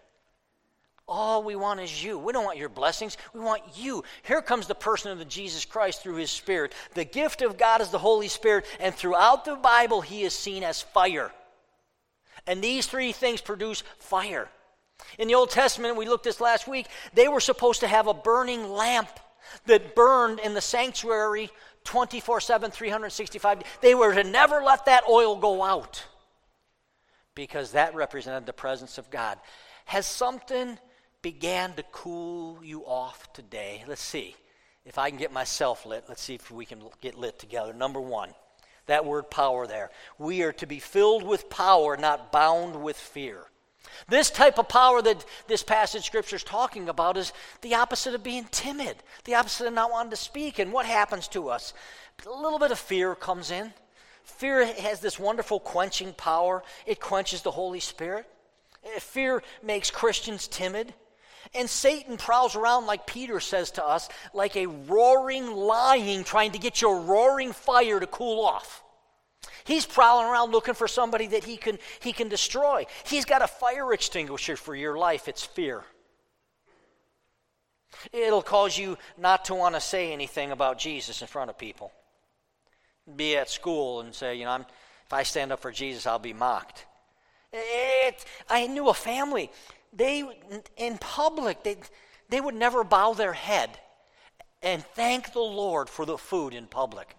All 1.07 1.41
we 1.41 1.55
want 1.55 1.79
is 1.79 2.03
you. 2.03 2.19
We 2.19 2.33
don't 2.33 2.43
want 2.43 2.57
your 2.57 2.67
blessings. 2.67 3.15
We 3.33 3.39
want 3.39 3.61
you. 3.75 4.03
Here 4.23 4.41
comes 4.41 4.67
the 4.67 4.75
person 4.75 5.11
of 5.11 5.19
the 5.19 5.25
Jesus 5.25 5.63
Christ 5.63 6.03
through 6.03 6.15
his 6.15 6.29
Spirit. 6.29 6.73
The 6.95 7.05
gift 7.05 7.41
of 7.41 7.57
God 7.57 7.79
is 7.79 7.89
the 7.89 7.97
Holy 7.97 8.27
Spirit, 8.27 8.65
and 8.79 8.93
throughout 8.93 9.45
the 9.45 9.55
Bible, 9.55 10.01
he 10.01 10.23
is 10.23 10.33
seen 10.33 10.63
as 10.63 10.81
fire. 10.81 11.31
And 12.45 12.61
these 12.61 12.87
three 12.87 13.13
things 13.13 13.39
produce 13.39 13.83
fire. 13.99 14.49
In 15.17 15.29
the 15.29 15.35
Old 15.35 15.49
Testament, 15.49 15.95
we 15.95 16.07
looked 16.07 16.25
at 16.25 16.31
this 16.31 16.41
last 16.41 16.67
week, 16.67 16.87
they 17.13 17.29
were 17.29 17.39
supposed 17.39 17.79
to 17.81 17.87
have 17.87 18.07
a 18.07 18.13
burning 18.13 18.69
lamp 18.69 19.09
that 19.65 19.95
burned 19.95 20.39
in 20.39 20.53
the 20.53 20.61
sanctuary 20.61 21.49
24 21.85 22.41
7, 22.41 22.69
365. 22.69 23.63
They 23.79 23.95
were 23.95 24.13
to 24.13 24.23
never 24.25 24.61
let 24.61 24.85
that 24.85 25.03
oil 25.09 25.37
go 25.37 25.63
out 25.63 26.03
because 27.33 27.71
that 27.71 27.95
represented 27.95 28.45
the 28.45 28.51
presence 28.51 28.97
of 28.97 29.09
God. 29.09 29.37
Has 29.85 30.05
something 30.05 30.77
began 31.21 31.73
to 31.73 31.83
cool 31.91 32.59
you 32.63 32.81
off 32.85 33.31
today? 33.33 33.83
Let's 33.87 34.01
see. 34.01 34.35
If 34.85 34.97
I 34.97 35.09
can 35.09 35.19
get 35.19 35.33
myself 35.33 35.85
lit, 35.85 36.05
let's 36.07 36.21
see 36.21 36.35
if 36.35 36.49
we 36.49 36.65
can 36.65 36.81
get 37.01 37.17
lit 37.17 37.39
together. 37.39 37.73
Number 37.73 37.99
one, 37.99 38.29
that 38.85 39.05
word 39.05 39.29
power 39.29 39.67
there. 39.67 39.91
We 40.17 40.43
are 40.43 40.53
to 40.53 40.65
be 40.65 40.79
filled 40.79 41.23
with 41.23 41.49
power, 41.49 41.97
not 41.97 42.31
bound 42.31 42.81
with 42.81 42.95
fear. 42.95 43.45
This 44.07 44.29
type 44.29 44.57
of 44.59 44.69
power 44.69 45.01
that 45.01 45.25
this 45.47 45.63
passage 45.63 46.05
scripture 46.05 46.35
is 46.35 46.43
talking 46.43 46.87
about 46.89 47.17
is 47.17 47.33
the 47.61 47.75
opposite 47.75 48.15
of 48.15 48.23
being 48.23 48.45
timid, 48.51 48.95
the 49.25 49.35
opposite 49.35 49.67
of 49.67 49.73
not 49.73 49.91
wanting 49.91 50.11
to 50.11 50.17
speak. 50.17 50.59
And 50.59 50.71
what 50.71 50.85
happens 50.85 51.27
to 51.29 51.49
us? 51.49 51.73
A 52.25 52.29
little 52.29 52.59
bit 52.59 52.71
of 52.71 52.79
fear 52.79 53.15
comes 53.15 53.51
in. 53.51 53.73
Fear 54.23 54.65
has 54.73 54.99
this 54.99 55.19
wonderful 55.19 55.59
quenching 55.59 56.13
power, 56.13 56.63
it 56.85 56.99
quenches 56.99 57.41
the 57.41 57.51
Holy 57.51 57.79
Spirit. 57.79 58.25
Fear 58.99 59.41
makes 59.63 59.89
Christians 59.89 60.47
timid. 60.47 60.93
And 61.53 61.69
Satan 61.69 62.17
prowls 62.17 62.55
around, 62.55 62.85
like 62.85 63.07
Peter 63.07 63.39
says 63.39 63.71
to 63.71 63.85
us, 63.85 64.09
like 64.33 64.55
a 64.55 64.65
roaring 64.67 65.51
lion 65.51 66.23
trying 66.23 66.51
to 66.51 66.59
get 66.59 66.81
your 66.81 67.01
roaring 67.01 67.53
fire 67.53 67.99
to 67.99 68.07
cool 68.07 68.45
off. 68.45 68.83
He's 69.63 69.85
prowling 69.85 70.27
around 70.27 70.51
looking 70.51 70.75
for 70.75 70.87
somebody 70.87 71.27
that 71.27 71.43
he 71.43 71.57
can, 71.57 71.77
he 71.99 72.13
can 72.13 72.29
destroy. 72.29 72.85
He's 73.05 73.25
got 73.25 73.41
a 73.41 73.47
fire 73.47 73.91
extinguisher 73.91 74.55
for 74.55 74.75
your 74.75 74.97
life. 74.97 75.27
It's 75.27 75.43
fear. 75.43 75.83
It'll 78.13 78.41
cause 78.41 78.77
you 78.77 78.97
not 79.17 79.45
to 79.45 79.55
want 79.55 79.75
to 79.75 79.81
say 79.81 80.13
anything 80.13 80.51
about 80.51 80.77
Jesus 80.79 81.21
in 81.21 81.27
front 81.27 81.49
of 81.49 81.57
people. 81.57 81.91
Be 83.15 83.37
at 83.37 83.49
school 83.49 84.01
and 84.01 84.13
say, 84.13 84.35
you 84.35 84.45
know, 84.45 84.51
I'm, 84.51 84.61
if 85.05 85.13
I 85.13 85.23
stand 85.23 85.51
up 85.51 85.61
for 85.61 85.71
Jesus, 85.71 86.05
I'll 86.05 86.19
be 86.19 86.33
mocked. 86.33 86.85
It, 87.51 88.23
I 88.49 88.67
knew 88.67 88.89
a 88.89 88.93
family. 88.93 89.49
They, 89.97 90.23
in 90.77 90.97
public, 90.99 91.63
they, 91.63 91.77
they 92.29 92.39
would 92.39 92.55
never 92.55 92.83
bow 92.83 93.13
their 93.13 93.33
head 93.33 93.69
and 94.61 94.83
thank 94.93 95.33
the 95.33 95.39
Lord 95.39 95.89
for 95.89 96.05
the 96.05 96.17
food 96.17 96.53
in 96.53 96.67
public. 96.67 97.15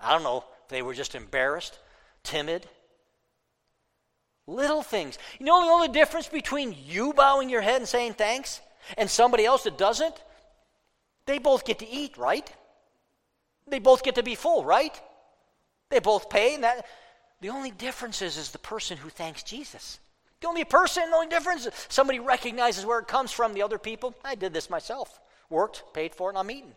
I 0.00 0.12
don't 0.12 0.22
know 0.22 0.38
if 0.38 0.68
they 0.68 0.82
were 0.82 0.94
just 0.94 1.14
embarrassed 1.14 1.78
timid. 2.22 2.66
Little 4.46 4.82
things. 4.82 5.18
You 5.38 5.46
know 5.46 5.64
the 5.64 5.70
only 5.70 5.88
difference 5.88 6.28
between 6.28 6.74
you 6.86 7.12
bowing 7.12 7.50
your 7.50 7.62
head 7.62 7.76
and 7.76 7.88
saying 7.88 8.14
thanks 8.14 8.60
and 8.96 9.08
somebody 9.08 9.44
else 9.44 9.64
that 9.64 9.78
doesn't, 9.78 10.14
they 11.26 11.38
both 11.38 11.64
get 11.64 11.78
to 11.78 11.88
eat, 11.88 12.16
right? 12.16 12.50
They 13.66 13.78
both 13.78 14.02
get 14.02 14.16
to 14.16 14.22
be 14.22 14.34
full, 14.34 14.64
right? 14.64 14.98
They 15.90 16.00
both 16.00 16.28
pay, 16.28 16.54
and 16.54 16.64
that. 16.64 16.86
The 17.40 17.48
only 17.48 17.70
difference 17.70 18.20
is, 18.22 18.36
is 18.36 18.50
the 18.50 18.58
person 18.58 18.96
who 18.98 19.08
thanks 19.08 19.42
Jesus. 19.42 19.98
The 20.44 20.50
only 20.50 20.64
person, 20.64 21.08
the 21.08 21.16
only 21.16 21.28
difference, 21.28 21.66
somebody 21.88 22.18
recognizes 22.18 22.84
where 22.84 22.98
it 22.98 23.08
comes 23.08 23.32
from. 23.32 23.54
The 23.54 23.62
other 23.62 23.78
people, 23.78 24.14
I 24.22 24.34
did 24.34 24.52
this 24.52 24.68
myself, 24.68 25.18
worked, 25.48 25.82
paid 25.94 26.14
for 26.14 26.28
and 26.28 26.36
I'm 26.36 26.50
eating. 26.50 26.74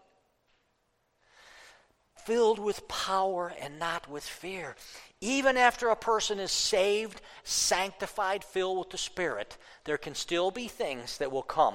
Filled 2.23 2.59
with 2.59 2.87
power 2.87 3.53
and 3.59 3.77
not 3.77 4.09
with 4.09 4.23
fear. 4.23 4.77
Even 5.19 5.57
after 5.57 5.89
a 5.89 5.97
person 5.97 6.39
is 6.39 6.53
saved, 6.53 7.19
sanctified, 7.43 8.45
filled 8.45 8.77
with 8.77 8.89
the 8.91 8.97
Spirit, 8.97 9.57
there 9.83 9.97
can 9.97 10.15
still 10.15 10.49
be 10.49 10.69
things 10.69 11.17
that 11.17 11.33
will 11.33 11.43
come 11.43 11.73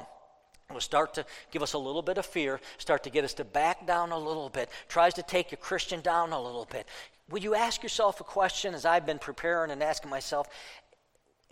will 0.73 0.81
start 0.81 1.13
to 1.13 1.27
give 1.51 1.63
us 1.63 1.75
a 1.75 1.79
little 1.79 2.01
bit 2.01 2.17
of 2.19 2.25
fear, 2.25 2.59
start 2.79 3.03
to 3.05 3.11
get 3.11 3.25
us 3.25 3.35
to 3.35 3.45
back 3.45 3.87
down 3.87 4.11
a 4.11 4.19
little 4.19 4.49
bit, 4.49 4.71
tries 4.89 5.13
to 5.15 5.23
take 5.23 5.51
your 5.51 5.59
Christian 5.59 6.01
down 6.01 6.33
a 6.33 6.41
little 6.41 6.65
bit. 6.65 6.87
Would 7.31 7.45
you 7.45 7.55
ask 7.55 7.83
yourself 7.83 8.21
a 8.21 8.25
question 8.25 8.75
as 8.75 8.85
I've 8.85 9.07
been 9.07 9.19
preparing 9.19 9.71
and 9.71 9.83
asking 9.83 10.11
myself, 10.11 10.49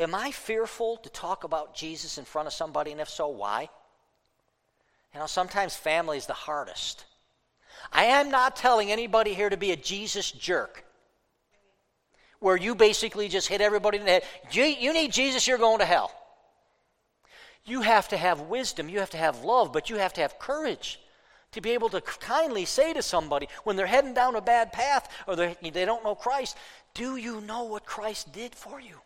am 0.00 0.14
I 0.14 0.32
fearful 0.32 0.96
to 0.98 1.08
talk 1.10 1.44
about 1.44 1.74
Jesus 1.74 2.18
in 2.18 2.24
front 2.24 2.48
of 2.48 2.54
somebody, 2.54 2.90
and 2.90 3.00
if 3.00 3.08
so, 3.08 3.28
why? 3.28 3.68
You 5.14 5.20
know, 5.20 5.26
sometimes 5.26 5.76
family 5.76 6.16
is 6.16 6.26
the 6.26 6.32
hardest. 6.32 7.04
I 7.92 8.04
am 8.06 8.30
not 8.30 8.56
telling 8.56 8.90
anybody 8.90 9.34
here 9.34 9.50
to 9.50 9.56
be 9.56 9.72
a 9.72 9.76
Jesus 9.76 10.30
jerk 10.32 10.84
where 12.38 12.56
you 12.56 12.74
basically 12.74 13.28
just 13.28 13.48
hit 13.48 13.60
everybody 13.60 13.98
in 13.98 14.04
the 14.04 14.10
head. 14.10 14.24
You 14.50 14.92
need 14.92 15.12
Jesus, 15.12 15.46
you're 15.46 15.58
going 15.58 15.78
to 15.80 15.84
hell. 15.84 16.10
You 17.64 17.82
have 17.82 18.08
to 18.08 18.16
have 18.16 18.40
wisdom, 18.42 18.88
you 18.88 19.00
have 19.00 19.10
to 19.10 19.18
have 19.18 19.44
love, 19.44 19.72
but 19.72 19.90
you 19.90 19.96
have 19.96 20.14
to 20.14 20.22
have 20.22 20.38
courage 20.38 20.98
to 21.52 21.60
be 21.60 21.70
able 21.72 21.88
to 21.90 22.00
kindly 22.00 22.64
say 22.64 22.92
to 22.92 23.02
somebody 23.02 23.48
when 23.64 23.76
they're 23.76 23.86
heading 23.86 24.14
down 24.14 24.36
a 24.36 24.40
bad 24.40 24.72
path 24.72 25.08
or 25.26 25.36
they, 25.36 25.56
they 25.62 25.84
don't 25.84 26.04
know 26.04 26.14
Christ, 26.14 26.56
Do 26.94 27.16
you 27.16 27.40
know 27.40 27.64
what 27.64 27.84
Christ 27.84 28.32
did 28.32 28.54
for 28.54 28.80
you? 28.80 28.96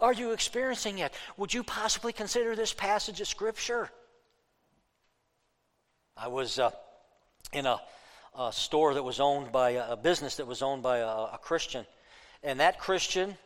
Are 0.00 0.12
you 0.12 0.32
experiencing 0.32 0.98
it? 0.98 1.12
Would 1.36 1.52
you 1.52 1.62
possibly 1.62 2.12
consider 2.12 2.54
this 2.54 2.72
passage 2.72 3.20
of 3.20 3.28
Scripture? 3.28 3.90
I 6.16 6.28
was 6.28 6.58
uh, 6.58 6.70
in 7.52 7.66
a, 7.66 7.80
a, 8.38 8.52
store 8.52 8.94
that 8.94 9.02
was 9.02 9.20
owned 9.20 9.52
by 9.52 9.70
a, 9.70 9.92
a 9.92 9.96
business 9.96 10.36
that 10.36 10.46
was 10.46 10.62
owned 10.62 10.82
by 10.82 10.98
a, 10.98 11.06
a 11.06 11.38
Christian, 11.42 11.86
and 12.42 12.60
that 12.60 12.78
Christian 12.78 13.36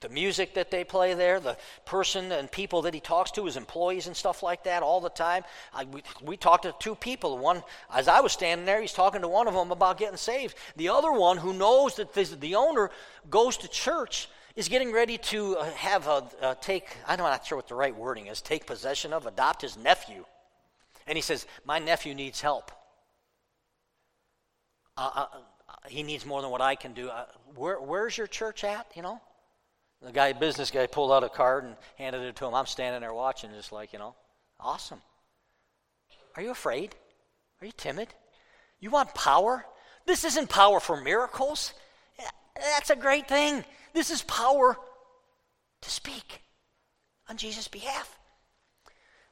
the 0.00 0.08
music 0.08 0.54
that 0.54 0.70
they 0.70 0.82
play 0.82 1.12
there, 1.12 1.40
the 1.40 1.56
person 1.84 2.32
and 2.32 2.50
people 2.50 2.82
that 2.82 2.94
he 2.94 3.00
talks 3.00 3.30
to, 3.32 3.44
his 3.44 3.58
employees 3.58 4.06
and 4.06 4.16
stuff 4.16 4.42
like 4.42 4.64
that, 4.64 4.82
all 4.82 5.00
the 5.00 5.10
time. 5.10 5.44
I, 5.74 5.84
we, 5.84 6.02
we 6.22 6.36
talked 6.38 6.62
to 6.62 6.74
two 6.78 6.94
people. 6.94 7.36
One, 7.36 7.62
as 7.94 8.08
I 8.08 8.20
was 8.20 8.32
standing 8.32 8.64
there, 8.64 8.80
he's 8.80 8.94
talking 8.94 9.20
to 9.20 9.28
one 9.28 9.46
of 9.46 9.52
them 9.52 9.70
about 9.70 9.98
getting 9.98 10.16
saved. 10.16 10.56
The 10.76 10.88
other 10.88 11.12
one, 11.12 11.36
who 11.36 11.52
knows 11.52 11.96
that 11.96 12.14
this, 12.14 12.30
the 12.30 12.54
owner 12.54 12.90
goes 13.28 13.58
to 13.58 13.68
church, 13.68 14.28
is 14.60 14.68
getting 14.68 14.92
ready 14.92 15.16
to 15.16 15.56
uh, 15.56 15.64
have 15.70 16.06
a, 16.06 16.22
uh, 16.42 16.54
take, 16.60 16.86
I'm 17.08 17.18
not 17.18 17.46
sure 17.46 17.56
what 17.56 17.66
the 17.66 17.74
right 17.74 17.96
wording 17.96 18.26
is, 18.26 18.42
take 18.42 18.66
possession 18.66 19.14
of, 19.14 19.24
adopt 19.24 19.62
his 19.62 19.78
nephew. 19.78 20.26
And 21.06 21.16
he 21.16 21.22
says, 21.22 21.46
My 21.64 21.78
nephew 21.78 22.14
needs 22.14 22.42
help. 22.42 22.70
Uh, 24.98 25.10
uh, 25.14 25.20
uh 25.20 25.72
he 25.88 26.02
needs 26.02 26.26
more 26.26 26.42
than 26.42 26.50
what 26.50 26.60
I 26.60 26.74
can 26.74 26.92
do. 26.92 27.08
Uh, 27.08 27.24
where, 27.54 27.80
where's 27.80 28.18
your 28.18 28.26
church 28.26 28.62
at, 28.62 28.86
you 28.94 29.00
know? 29.00 29.18
The 30.02 30.12
guy, 30.12 30.34
business 30.34 30.70
guy, 30.70 30.86
pulled 30.86 31.10
out 31.10 31.24
a 31.24 31.30
card 31.30 31.64
and 31.64 31.74
handed 31.96 32.20
it 32.20 32.36
to 32.36 32.44
him. 32.44 32.54
I'm 32.54 32.66
standing 32.66 33.00
there 33.00 33.14
watching, 33.14 33.50
just 33.52 33.72
like, 33.72 33.94
you 33.94 33.98
know, 33.98 34.14
awesome. 34.60 35.00
Are 36.36 36.42
you 36.42 36.50
afraid? 36.50 36.94
Are 37.62 37.66
you 37.66 37.72
timid? 37.74 38.08
You 38.78 38.90
want 38.90 39.14
power? 39.14 39.64
This 40.04 40.24
isn't 40.24 40.50
power 40.50 40.80
for 40.80 41.00
miracles. 41.00 41.72
That's 42.60 42.90
a 42.90 42.96
great 42.96 43.26
thing. 43.28 43.64
This 43.94 44.10
is 44.10 44.22
power 44.22 44.76
to 45.80 45.90
speak 45.90 46.42
on 47.28 47.36
Jesus' 47.36 47.68
behalf. 47.68 48.18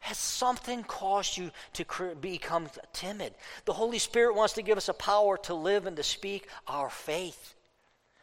Has 0.01 0.17
something 0.17 0.85
caused 0.85 1.37
you 1.37 1.51
to 1.75 2.15
become 2.21 2.69
timid? 2.93 3.35
The 3.65 3.73
Holy 3.73 3.99
Spirit 3.99 4.35
wants 4.35 4.55
to 4.55 4.63
give 4.63 4.79
us 4.79 4.89
a 4.89 4.95
power 4.95 5.37
to 5.39 5.55
live 5.55 5.87
and 5.87 5.97
to 5.97 6.03
speak 6.03 6.49
our 6.67 6.89
faith. 6.89 7.55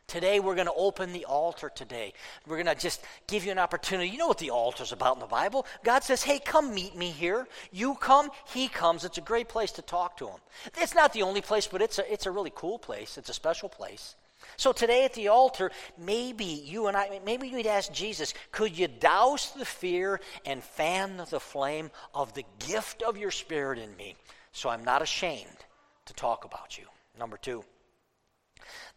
Today, 0.07 0.39
we're 0.39 0.55
going 0.55 0.67
to 0.67 0.73
open 0.73 1.13
the 1.13 1.25
altar 1.25 1.71
today. 1.73 2.13
We're 2.45 2.61
going 2.61 2.73
to 2.73 2.81
just 2.81 3.01
give 3.27 3.43
you 3.43 3.51
an 3.51 3.57
opportunity. 3.59 4.09
You 4.09 4.19
know 4.19 4.27
what 4.27 4.37
the 4.37 4.51
altar's 4.51 4.91
about 4.91 5.15
in 5.15 5.19
the 5.19 5.25
Bible. 5.25 5.65
God 5.83 6.03
says, 6.03 6.23
hey, 6.23 6.39
come 6.39 6.73
meet 6.73 6.95
me 6.95 7.09
here. 7.09 7.47
You 7.71 7.95
come, 7.95 8.29
he 8.53 8.67
comes. 8.67 9.03
It's 9.03 9.17
a 9.17 9.21
great 9.21 9.49
place 9.49 9.71
to 9.73 9.81
talk 9.81 10.17
to 10.17 10.27
him. 10.27 10.39
It's 10.77 10.93
not 10.93 11.11
the 11.11 11.23
only 11.23 11.41
place, 11.41 11.67
but 11.67 11.81
it's 11.81 11.97
a, 11.97 12.11
it's 12.11 12.27
a 12.27 12.31
really 12.31 12.51
cool 12.53 12.77
place. 12.77 13.17
It's 13.17 13.29
a 13.29 13.33
special 13.33 13.67
place. 13.67 14.15
So 14.57 14.71
today 14.71 15.05
at 15.05 15.13
the 15.13 15.27
altar, 15.27 15.71
maybe 15.97 16.45
you 16.45 16.87
and 16.87 16.95
I, 16.95 17.19
maybe 17.25 17.47
you'd 17.47 17.67
ask 17.67 17.91
Jesus, 17.91 18.33
could 18.51 18.77
you 18.77 18.87
douse 18.87 19.51
the 19.51 19.65
fear 19.65 20.19
and 20.45 20.63
fan 20.63 21.21
the 21.29 21.39
flame 21.39 21.91
of 22.13 22.33
the 22.33 22.45
gift 22.65 23.03
of 23.03 23.17
your 23.17 23.31
spirit 23.31 23.79
in 23.79 23.95
me 23.97 24.15
so 24.51 24.69
I'm 24.69 24.83
not 24.83 25.01
ashamed 25.01 25.65
to 26.05 26.13
talk 26.13 26.45
about 26.45 26.77
you? 26.77 26.85
Number 27.17 27.37
two. 27.37 27.63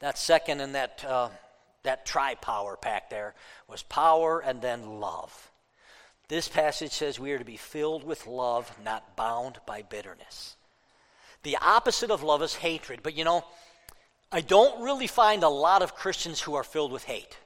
That 0.01 0.19
second 0.19 0.61
in 0.61 0.73
that, 0.73 1.05
uh, 1.07 1.29
that 1.83 2.07
tri 2.07 2.35
power 2.37 2.77
pack 2.77 3.11
there 3.11 3.35
was 3.69 3.83
power 3.83 4.41
and 4.41 4.63
then 4.63 5.01
love. 5.01 5.51
This 6.29 6.47
passage 6.47 6.93
says 6.93 7.19
we 7.19 7.33
are 7.33 7.39
to 7.39 7.45
be 7.45 7.57
filled 7.57 8.05
with 8.05 8.27
love, 8.27 8.71
not 8.85 9.17
bound 9.17 9.59
by 9.67 9.83
bitterness. 9.83 10.57
The 11.43 11.57
opposite 11.57 12.11
of 12.11 12.23
love 12.23 12.43
is 12.43 12.55
hatred, 12.55 13.01
but 13.03 13.17
you 13.17 13.25
know, 13.25 13.45
I 14.31 14.41
don't 14.43 14.83
really 14.83 15.07
find 15.07 15.43
a 15.43 15.49
lot 15.49 15.83
of 15.83 15.95
Christians 15.95 16.41
who 16.41 16.55
are 16.55 16.65
filled 16.65 16.93
with 16.93 17.05
hate. 17.05 17.37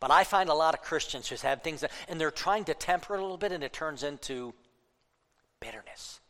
But 0.00 0.10
I 0.10 0.24
find 0.24 0.48
a 0.48 0.54
lot 0.54 0.74
of 0.74 0.82
Christians 0.82 1.28
who 1.28 1.36
have 1.46 1.62
things 1.62 1.82
that, 1.82 1.92
and 2.08 2.20
they're 2.20 2.30
trying 2.30 2.64
to 2.64 2.74
temper 2.74 3.14
it 3.14 3.20
a 3.20 3.22
little 3.22 3.36
bit, 3.36 3.52
and 3.52 3.62
it 3.62 3.72
turns 3.72 4.02
into 4.02 4.52
bitterness. 5.60 6.20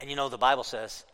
And 0.00 0.10
you 0.10 0.16
know, 0.16 0.28
the 0.28 0.38
Bible 0.38 0.64
says, 0.64 1.04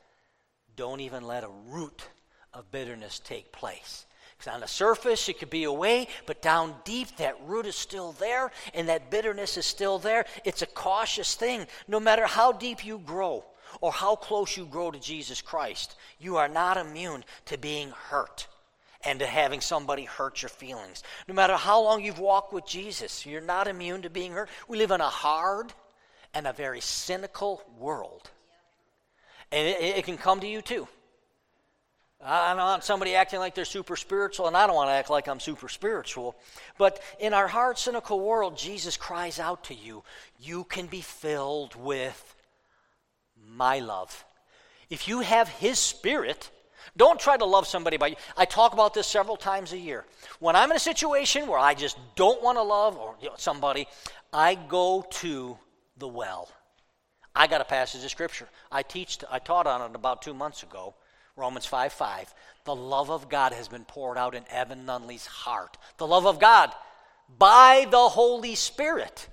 don't 0.77 1.01
even 1.01 1.27
let 1.27 1.45
a 1.45 1.51
root 1.69 2.09
of 2.53 2.71
bitterness 2.71 3.19
take 3.19 3.53
place. 3.53 4.07
Because 4.39 4.55
on 4.55 4.61
the 4.61 4.69
surface, 4.69 5.29
it 5.29 5.39
could 5.39 5.51
be 5.51 5.65
away, 5.65 6.09
but 6.27 6.43
down 6.43 6.75
deep, 6.85 7.17
that 7.17 7.37
root 7.47 7.67
is 7.67 7.77
still 7.77 8.13
there, 8.13 8.51
and 8.73 8.89
that 8.89 9.11
bitterness 9.11 9.57
is 9.57 9.67
still 9.67 9.99
there. 9.99 10.25
It's 10.45 10.63
a 10.63 10.67
cautious 10.67 11.35
thing. 11.35 11.67
No 11.87 12.01
matter 12.01 12.27
how 12.27 12.53
deep 12.53 12.85
you 12.85 12.99
grow 12.99 13.45
or 13.81 13.93
how 13.93 14.17
close 14.17 14.57
you 14.57 14.67
grow 14.67 14.91
to 14.91 14.99
Jesus 14.99 15.43
Christ, 15.43 15.97
you 16.19 16.37
are 16.37 16.49
not 16.49 16.77
immune 16.77 17.25
to 17.47 17.59
being 17.59 17.91
hurt 17.91 18.47
and 19.05 19.19
to 19.19 19.27
having 19.27 19.61
somebody 19.61 20.05
hurt 20.05 20.43
your 20.43 20.49
feelings. 20.49 21.03
No 21.29 21.35
matter 21.35 21.55
how 21.55 21.83
long 21.83 22.03
you've 22.03 22.19
walked 22.19 22.53
with 22.53 22.67
Jesus, 22.67 23.27
you're 23.27 23.41
not 23.41 23.69
immune 23.69 24.03
to 24.03 24.11
being 24.11 24.33
hurt. 24.33 24.49
We 24.69 24.79
live 24.79 24.91
in 24.91 25.01
a 25.01 25.09
hard 25.09 25.73
and 26.33 26.47
a 26.47 26.53
very 26.53 26.81
cynical 26.81 27.63
world. 27.79 28.31
And 29.53 29.69
it, 29.69 29.99
it 29.99 30.05
can 30.05 30.17
come 30.17 30.41
to 30.41 30.49
you 30.49 30.63
too. 30.63 30.89
I 32.27 32.55
don't 32.55 32.59
want 32.59 32.85
somebody 32.85 33.15
acting 33.15 33.39
like 33.39 33.55
they're 33.55 33.67
super 33.67 33.97
spiritual, 33.97 34.47
and 34.47 34.57
I 34.57 34.67
don't 34.67 34.77
want 34.77 34.89
to 34.89 34.95
act 34.95 35.11
like 35.11 35.29
I'm 35.29 35.41
super 35.41 35.69
spiritual. 35.69 36.35
But 36.79 37.03
in 37.21 37.35
our 37.35 37.47
hard, 37.47 37.77
cynical 37.77 38.19
world, 38.19 38.57
Jesus 38.57 38.97
cries 38.97 39.39
out 39.39 39.65
to 39.65 39.75
you 39.75 40.03
you 40.41 40.65
can 40.65 40.87
be 40.87 41.03
filled 41.03 41.75
with 41.75 42.34
my 43.55 43.79
love. 43.79 44.25
If 44.91 45.09
you 45.09 45.21
have 45.21 45.49
His 45.49 45.79
Spirit, 45.79 46.51
don't 46.97 47.19
try 47.19 47.37
to 47.37 47.45
love 47.45 47.67
somebody 47.67 47.97
by. 47.97 48.17
I 48.37 48.45
talk 48.45 48.73
about 48.73 48.95
this 48.95 49.07
several 49.07 49.37
times 49.37 49.73
a 49.73 49.79
year. 49.79 50.05
When 50.39 50.57
I'm 50.57 50.71
in 50.71 50.77
a 50.77 50.81
situation 50.81 51.47
where 51.47 51.59
I 51.59 51.75
just 51.75 51.97
don't 52.15 52.43
want 52.43 52.59
to 52.59 52.63
love 52.63 52.97
or 52.97 53.17
you 53.21 53.29
know, 53.29 53.35
somebody, 53.37 53.87
I 54.33 54.55
go 54.55 55.05
to 55.11 55.59
the 55.97 56.09
well. 56.09 56.49
I 57.35 57.47
got 57.47 57.61
a 57.61 57.65
passage 57.65 58.05
of 58.05 58.11
scripture. 58.11 58.49
I 58.71 58.83
teach. 58.83 59.19
I 59.31 59.39
taught 59.39 59.67
on 59.67 59.91
it 59.91 59.97
about 59.97 60.23
two 60.23 60.35
months 60.35 60.63
ago 60.63 60.95
Romans 61.37 61.67
5 61.67 61.93
5. 61.93 62.35
The 62.65 62.75
love 62.75 63.11
of 63.11 63.29
God 63.29 63.53
has 63.53 63.69
been 63.69 63.85
poured 63.85 64.17
out 64.17 64.35
in 64.35 64.45
Evan 64.51 64.87
Nunley's 64.87 65.27
heart. 65.27 65.77
The 65.99 66.07
love 66.07 66.27
of 66.27 66.39
God 66.39 66.73
by 67.39 67.87
the 67.91 68.09
Holy 68.09 68.55
Spirit. 68.55 69.29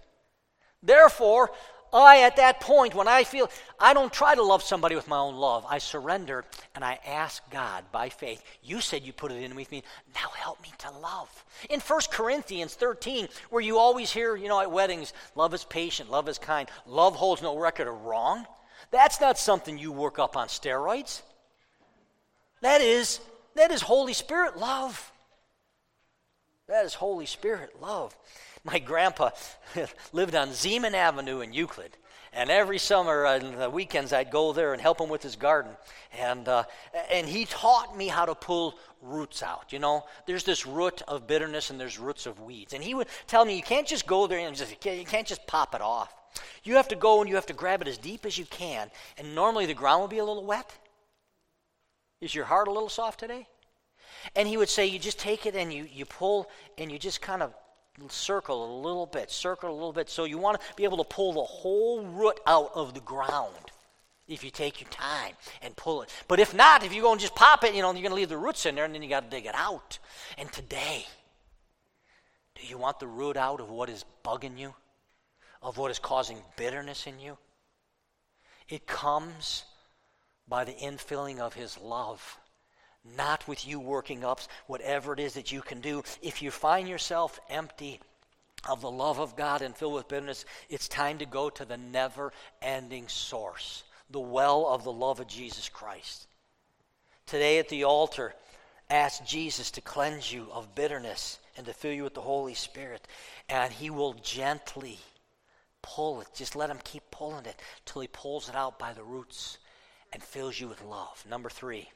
Therefore, 0.81 1.51
I, 1.93 2.21
at 2.21 2.37
that 2.37 2.61
point, 2.61 2.95
when 2.95 3.07
I 3.07 3.23
feel, 3.23 3.49
I 3.79 3.93
don't 3.93 4.13
try 4.13 4.33
to 4.33 4.43
love 4.43 4.63
somebody 4.63 4.95
with 4.95 5.07
my 5.07 5.17
own 5.17 5.35
love. 5.35 5.65
I 5.67 5.77
surrender 5.77 6.45
and 6.73 6.85
I 6.85 6.99
ask 7.05 7.43
God 7.51 7.83
by 7.91 8.09
faith, 8.09 8.43
You 8.63 8.79
said 8.79 9.03
you 9.03 9.11
put 9.11 9.31
it 9.31 9.43
in 9.43 9.55
with 9.55 9.71
me. 9.71 9.83
Now 10.15 10.29
help 10.29 10.61
me 10.61 10.69
to 10.79 10.91
love. 10.91 11.45
In 11.69 11.81
1 11.81 11.99
Corinthians 12.11 12.75
13, 12.75 13.27
where 13.49 13.61
you 13.61 13.77
always 13.77 14.11
hear, 14.11 14.35
you 14.35 14.47
know, 14.47 14.61
at 14.61 14.71
weddings, 14.71 15.11
love 15.35 15.53
is 15.53 15.65
patient, 15.65 16.09
love 16.09 16.29
is 16.29 16.37
kind, 16.37 16.69
love 16.85 17.15
holds 17.15 17.41
no 17.41 17.57
record 17.57 17.87
of 17.87 18.01
wrong. 18.03 18.45
That's 18.91 19.19
not 19.19 19.37
something 19.37 19.77
you 19.77 19.91
work 19.91 20.17
up 20.17 20.37
on 20.37 20.47
steroids. 20.47 21.21
That 22.61 22.81
is, 22.81 23.19
that 23.55 23.71
is 23.71 23.81
Holy 23.81 24.13
Spirit 24.13 24.57
love. 24.57 25.10
That 26.71 26.85
is 26.85 26.93
Holy 26.93 27.25
Spirit 27.25 27.81
love. 27.81 28.17
My 28.63 28.79
grandpa 28.79 29.31
lived 30.13 30.35
on 30.35 30.51
Zeman 30.51 30.93
Avenue 30.93 31.41
in 31.41 31.51
Euclid. 31.51 31.97
And 32.31 32.49
every 32.49 32.77
summer 32.77 33.25
on 33.25 33.57
the 33.57 33.69
weekends, 33.69 34.13
I'd 34.13 34.31
go 34.31 34.53
there 34.53 34.71
and 34.71 34.81
help 34.81 35.01
him 35.01 35.09
with 35.09 35.21
his 35.21 35.35
garden. 35.35 35.73
And, 36.17 36.47
uh, 36.47 36.63
and 37.11 37.27
he 37.27 37.43
taught 37.43 37.97
me 37.97 38.07
how 38.07 38.23
to 38.23 38.33
pull 38.33 38.75
roots 39.01 39.43
out. 39.43 39.73
You 39.73 39.79
know, 39.79 40.05
there's 40.25 40.45
this 40.45 40.65
root 40.65 41.01
of 41.09 41.27
bitterness 41.27 41.71
and 41.71 41.79
there's 41.79 41.99
roots 41.99 42.25
of 42.25 42.39
weeds. 42.39 42.71
And 42.71 42.81
he 42.81 42.93
would 42.93 43.07
tell 43.27 43.43
me, 43.43 43.57
you 43.57 43.63
can't 43.63 43.85
just 43.85 44.07
go 44.07 44.25
there 44.25 44.39
and 44.39 44.55
just, 44.55 44.71
you 44.85 45.03
can't 45.03 45.27
just 45.27 45.45
pop 45.47 45.75
it 45.75 45.81
off. 45.81 46.15
You 46.63 46.77
have 46.77 46.87
to 46.87 46.95
go 46.95 47.19
and 47.19 47.27
you 47.27 47.35
have 47.35 47.47
to 47.47 47.53
grab 47.53 47.81
it 47.81 47.89
as 47.89 47.97
deep 47.97 48.25
as 48.25 48.37
you 48.37 48.45
can. 48.45 48.89
And 49.17 49.35
normally 49.35 49.65
the 49.65 49.73
ground 49.73 49.99
will 49.99 50.07
be 50.07 50.19
a 50.19 50.25
little 50.25 50.45
wet. 50.45 50.71
Is 52.21 52.33
your 52.33 52.45
heart 52.45 52.69
a 52.69 52.71
little 52.71 52.87
soft 52.87 53.19
today? 53.19 53.49
And 54.35 54.47
he 54.47 54.57
would 54.57 54.69
say, 54.69 54.85
you 54.85 54.99
just 54.99 55.19
take 55.19 55.45
it 55.45 55.55
and 55.55 55.71
you, 55.73 55.87
you 55.91 56.05
pull 56.05 56.49
and 56.77 56.91
you 56.91 56.99
just 56.99 57.21
kind 57.21 57.41
of 57.41 57.53
circle 58.09 58.65
a 58.65 58.71
little 58.81 59.05
bit, 59.05 59.29
circle 59.29 59.69
a 59.69 59.73
little 59.73 59.93
bit. 59.93 60.09
So 60.09 60.25
you 60.25 60.37
want 60.37 60.59
to 60.59 60.67
be 60.75 60.83
able 60.83 60.97
to 60.97 61.03
pull 61.03 61.33
the 61.33 61.43
whole 61.43 62.03
root 62.03 62.39
out 62.47 62.71
of 62.73 62.93
the 62.93 62.99
ground 63.01 63.55
if 64.27 64.43
you 64.43 64.49
take 64.49 64.79
your 64.79 64.89
time 64.89 65.33
and 65.61 65.75
pull 65.75 66.01
it. 66.01 66.09
But 66.27 66.39
if 66.39 66.53
not, 66.53 66.85
if 66.85 66.93
you 66.93 67.01
go 67.01 67.11
and 67.11 67.19
just 67.19 67.35
pop 67.35 67.63
it, 67.63 67.75
you 67.75 67.81
know, 67.81 67.91
you're 67.91 68.01
going 68.01 68.11
to 68.11 68.15
leave 68.15 68.29
the 68.29 68.37
roots 68.37 68.65
in 68.65 68.75
there 68.75 68.85
and 68.85 68.93
then 68.93 69.03
you 69.03 69.09
got 69.09 69.29
to 69.29 69.29
dig 69.29 69.45
it 69.45 69.55
out. 69.55 69.99
And 70.37 70.51
today, 70.51 71.05
do 72.55 72.65
you 72.65 72.77
want 72.77 72.99
the 72.99 73.07
root 73.07 73.37
out 73.37 73.59
of 73.59 73.69
what 73.69 73.89
is 73.89 74.05
bugging 74.23 74.57
you? 74.57 74.73
Of 75.61 75.77
what 75.77 75.91
is 75.91 75.99
causing 75.99 76.37
bitterness 76.57 77.05
in 77.05 77.19
you? 77.19 77.37
It 78.67 78.87
comes 78.87 79.65
by 80.47 80.63
the 80.63 80.73
infilling 80.73 81.39
of 81.39 81.53
His 81.53 81.77
love, 81.77 82.39
not 83.17 83.47
with 83.47 83.67
you 83.67 83.79
working 83.79 84.23
up 84.23 84.41
whatever 84.67 85.13
it 85.13 85.19
is 85.19 85.33
that 85.33 85.51
you 85.51 85.61
can 85.61 85.81
do. 85.81 86.03
If 86.21 86.41
you 86.41 86.51
find 86.51 86.87
yourself 86.87 87.39
empty, 87.49 87.99
of 88.69 88.81
the 88.81 88.91
love 88.91 89.19
of 89.19 89.35
God 89.35 89.63
and 89.63 89.75
filled 89.75 89.95
with 89.95 90.07
bitterness, 90.07 90.45
it's 90.69 90.87
time 90.87 91.17
to 91.17 91.25
go 91.25 91.49
to 91.49 91.65
the 91.65 91.77
never 91.77 92.31
ending 92.61 93.07
source 93.07 93.83
the 94.11 94.19
well 94.19 94.67
of 94.67 94.83
the 94.83 94.91
love 94.91 95.19
of 95.19 95.27
Jesus 95.27 95.69
Christ. 95.69 96.27
Today 97.25 97.59
at 97.59 97.69
the 97.69 97.85
altar, 97.85 98.33
ask 98.89 99.25
Jesus 99.25 99.71
to 99.71 99.81
cleanse 99.81 100.31
you 100.31 100.47
of 100.51 100.75
bitterness 100.75 101.39
and 101.57 101.65
to 101.65 101.73
fill 101.73 101.93
you 101.93 102.03
with 102.03 102.13
the 102.13 102.21
Holy 102.21 102.53
Spirit. 102.53 103.07
And 103.49 103.71
He 103.71 103.89
will 103.89 104.13
gently 104.21 104.99
pull 105.81 106.21
it. 106.21 106.27
Just 106.35 106.55
let 106.55 106.69
Him 106.69 106.79
keep 106.83 107.03
pulling 107.11 107.45
it 107.45 107.59
till 107.85 108.01
He 108.01 108.07
pulls 108.07 108.49
it 108.49 108.55
out 108.55 108.77
by 108.77 108.93
the 108.93 109.03
roots 109.03 109.57
and 110.11 110.21
fills 110.21 110.59
you 110.59 110.67
with 110.67 110.83
love. 110.83 111.23
Number 111.29 111.49
three, 111.49 111.89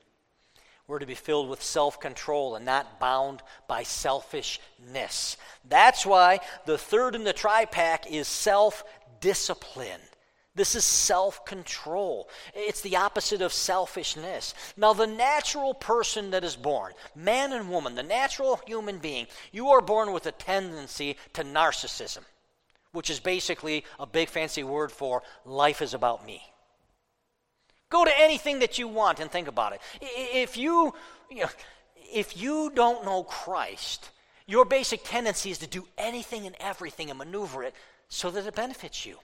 we're 0.88 1.00
to 1.00 1.06
be 1.06 1.16
filled 1.16 1.50
with 1.50 1.64
self 1.64 2.00
control 2.00 2.56
and 2.56 2.66
not 2.66 3.00
bound 3.00 3.42
by 3.68 3.84
selfishness. 3.84 5.38
That's 5.68 6.06
why 6.06 6.40
the 6.66 6.78
third 6.78 7.16
in 7.16 7.24
the 7.24 7.34
tri 7.34 7.66
pack 7.66 8.12
is 8.12 8.28
self 8.28 8.84
discipline. 9.20 10.02
This 10.54 10.74
is 10.76 10.86
self 10.86 11.46
control. 11.46 12.30
It's 12.54 12.82
the 12.82 12.96
opposite 12.96 13.42
of 13.42 13.52
selfishness. 13.52 14.54
Now, 14.78 14.94
the 14.94 15.08
natural 15.08 15.74
person 15.74 16.32
that 16.32 16.46
is 16.46 16.56
born, 16.56 16.94
man 17.16 17.52
and 17.52 17.70
woman, 17.70 17.96
the 17.96 18.04
natural 18.04 18.62
human 18.66 19.00
being, 19.00 19.28
you 19.52 19.70
are 19.70 19.82
born 19.82 20.14
with 20.14 20.26
a 20.28 20.32
tendency 20.32 21.18
to 21.34 21.44
narcissism, 21.44 22.24
which 22.94 23.10
is 23.10 23.20
basically 23.20 23.84
a 24.00 24.06
big 24.06 24.30
fancy 24.30 24.64
word 24.64 24.92
for 24.92 25.24
life 25.44 25.82
is 25.82 25.94
about 25.94 26.26
me. 26.26 26.42
Go 27.90 28.06
to 28.06 28.20
anything 28.20 28.60
that 28.60 28.78
you 28.78 28.88
want 28.88 29.20
and 29.20 29.30
think 29.30 29.48
about 29.48 29.74
it. 29.74 29.82
If 30.02 30.58
you, 30.58 30.94
you 31.30 31.42
know, 31.42 31.50
if 32.14 32.42
you 32.42 32.72
don't 32.74 33.06
know 33.06 33.24
Christ, 33.24 34.10
your 34.48 34.66
basic 34.66 35.02
tendency 35.04 35.52
is 35.52 35.60
to 35.60 35.68
do 35.68 35.88
anything 35.98 36.46
and 36.46 36.56
everything 36.60 37.10
and 37.10 37.18
maneuver 37.18 37.64
it 37.64 37.74
so 38.10 38.30
that 38.32 38.46
it 38.46 38.56
benefits 38.56 39.06
you. 39.06 39.18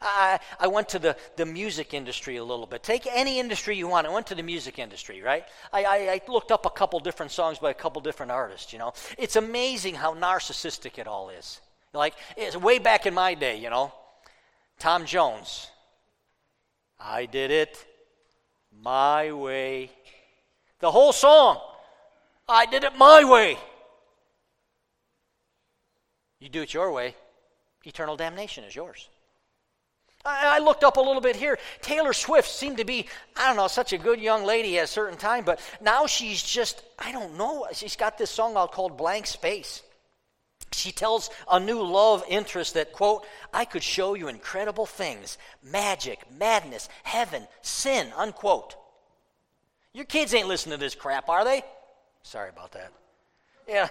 I, 0.00 0.38
I 0.60 0.68
went 0.68 0.90
to 0.90 0.98
the, 0.98 1.16
the 1.36 1.46
music 1.46 1.92
industry 1.92 2.36
a 2.36 2.44
little 2.44 2.66
bit. 2.66 2.82
Take 2.82 3.08
any 3.12 3.40
industry 3.40 3.76
you 3.76 3.88
want. 3.88 4.06
I 4.06 4.10
went 4.10 4.28
to 4.28 4.34
the 4.34 4.42
music 4.42 4.78
industry, 4.78 5.22
right? 5.22 5.44
I, 5.72 5.84
I, 5.84 5.96
I 5.96 6.20
looked 6.28 6.52
up 6.52 6.66
a 6.66 6.70
couple 6.70 7.00
different 7.00 7.32
songs 7.32 7.58
by 7.58 7.70
a 7.70 7.74
couple 7.74 8.00
different 8.00 8.30
artists, 8.30 8.72
you 8.72 8.78
know. 8.78 8.92
It's 9.16 9.34
amazing 9.36 9.96
how 9.96 10.14
narcissistic 10.14 10.98
it 10.98 11.08
all 11.08 11.30
is. 11.30 11.60
Like, 11.92 12.14
it's 12.36 12.56
way 12.56 12.78
back 12.78 13.06
in 13.06 13.14
my 13.14 13.34
day, 13.34 13.58
you 13.58 13.70
know. 13.70 13.92
Tom 14.78 15.04
Jones. 15.04 15.68
I 17.00 17.26
did 17.26 17.50
it 17.50 17.84
my 18.82 19.32
way. 19.32 19.90
The 20.80 20.90
whole 20.90 21.12
song. 21.12 21.60
I 22.48 22.66
did 22.66 22.84
it 22.84 22.96
my 22.96 23.24
way. 23.24 23.58
You 26.40 26.48
do 26.48 26.62
it 26.62 26.72
your 26.72 26.92
way, 26.92 27.16
eternal 27.84 28.16
damnation 28.16 28.64
is 28.64 28.74
yours. 28.74 29.08
I 30.24 30.58
looked 30.58 30.84
up 30.84 30.96
a 30.98 31.00
little 31.00 31.22
bit 31.22 31.36
here. 31.36 31.58
Taylor 31.80 32.12
Swift 32.12 32.48
seemed 32.48 32.78
to 32.78 32.84
be, 32.84 33.06
I 33.36 33.46
don't 33.46 33.56
know, 33.56 33.68
such 33.68 33.92
a 33.92 33.98
good 33.98 34.20
young 34.20 34.44
lady 34.44 34.78
at 34.78 34.84
a 34.84 34.88
certain 34.88 35.16
time, 35.16 35.44
but 35.44 35.60
now 35.80 36.06
she's 36.06 36.42
just, 36.42 36.82
I 36.98 37.12
don't 37.12 37.36
know. 37.38 37.66
She's 37.72 37.96
got 37.96 38.18
this 38.18 38.30
song 38.30 38.56
out 38.56 38.72
called 38.72 38.98
Blank 38.98 39.26
Space. 39.26 39.82
She 40.72 40.92
tells 40.92 41.30
a 41.50 41.58
new 41.58 41.82
love 41.82 42.22
interest 42.28 42.74
that, 42.74 42.92
quote, 42.92 43.26
I 43.52 43.64
could 43.64 43.82
show 43.82 44.14
you 44.14 44.28
incredible 44.28 44.86
things 44.86 45.38
magic, 45.62 46.20
madness, 46.30 46.88
heaven, 47.02 47.48
sin, 47.62 48.12
unquote. 48.16 48.76
Your 49.92 50.04
kids 50.04 50.34
ain't 50.34 50.48
listening 50.48 50.78
to 50.78 50.84
this 50.84 50.94
crap, 50.94 51.28
are 51.28 51.44
they? 51.44 51.62
Sorry 52.22 52.50
about 52.50 52.72
that. 52.72 52.92
Yeah, 53.66 53.88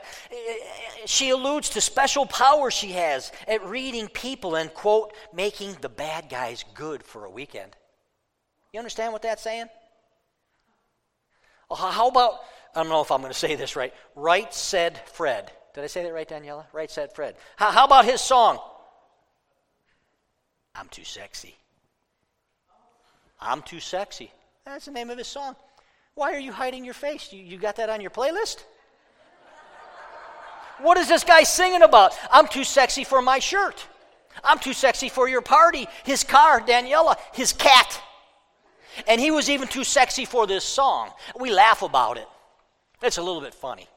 she 1.06 1.30
alludes 1.30 1.70
to 1.70 1.82
special 1.82 2.26
power 2.26 2.72
she 2.72 2.94
has 2.94 3.32
at 3.48 3.64
reading 3.64 4.08
people 4.08 4.56
and, 4.56 4.74
quote, 4.74 5.14
making 5.34 5.78
the 5.82 5.90
bad 5.90 6.30
guys 6.30 6.66
good 6.74 7.04
for 7.04 7.26
a 7.26 7.30
weekend. 7.30 7.76
You 8.74 8.80
understand 8.80 9.14
what 9.14 9.22
that's 9.22 9.44
saying? 9.44 9.68
How 11.70 12.08
about, 12.08 12.40
I 12.74 12.82
don't 12.82 12.90
know 12.90 13.02
if 13.02 13.12
I'm 13.12 13.22
going 13.22 13.34
to 13.34 13.38
say 13.38 13.56
this 13.56 13.76
right, 13.76 13.94
Right 14.16 14.52
Said 14.54 15.00
Fred. 15.10 15.52
Did 15.78 15.84
I 15.84 15.88
say 15.88 16.02
that 16.02 16.12
right, 16.12 16.28
Daniela? 16.28 16.66
Right 16.74 16.90
Said 16.90 17.14
Fred. 17.14 17.36
How, 17.56 17.70
how 17.70 17.86
about 17.86 18.04
his 18.04 18.20
song? 18.20 18.58
I'm 20.74 20.88
too 20.90 21.04
sexy. 21.04 21.56
I'm 23.40 23.62
too 23.62 23.80
sexy. 23.80 24.32
That's 24.66 24.86
the 24.86 24.92
name 24.92 25.12
of 25.12 25.20
his 25.20 25.28
song. 25.28 25.56
Why 26.16 26.34
are 26.34 26.40
you 26.40 26.52
hiding 26.52 26.84
your 26.84 26.96
face? 26.96 27.32
You, 27.32 27.44
you 27.44 27.60
got 27.60 27.76
that 27.76 27.92
on 27.92 28.02
your 28.02 28.10
playlist? 28.10 28.64
What 30.80 30.98
is 30.98 31.08
this 31.08 31.24
guy 31.24 31.44
singing 31.44 31.84
about? 31.84 32.16
I'm 32.32 32.48
too 32.48 32.64
sexy 32.64 33.04
for 33.04 33.22
my 33.22 33.38
shirt. 33.38 33.86
I'm 34.44 34.58
too 34.58 34.74
sexy 34.74 35.10
for 35.10 35.30
your 35.30 35.44
party. 35.44 35.88
His 36.06 36.24
car, 36.24 36.60
Daniela, 36.60 37.18
his 37.34 37.54
cat. 37.54 38.02
And 39.08 39.22
he 39.22 39.30
was 39.30 39.48
even 39.48 39.68
too 39.68 39.84
sexy 39.84 40.26
for 40.26 40.48
this 40.48 40.64
song. 40.64 41.12
We 41.40 41.52
laugh 41.54 41.84
about 41.84 42.18
it. 42.18 42.28
It's 43.04 43.20
a 43.20 43.22
little 43.22 43.42
bit 43.42 43.54
funny. 43.54 43.88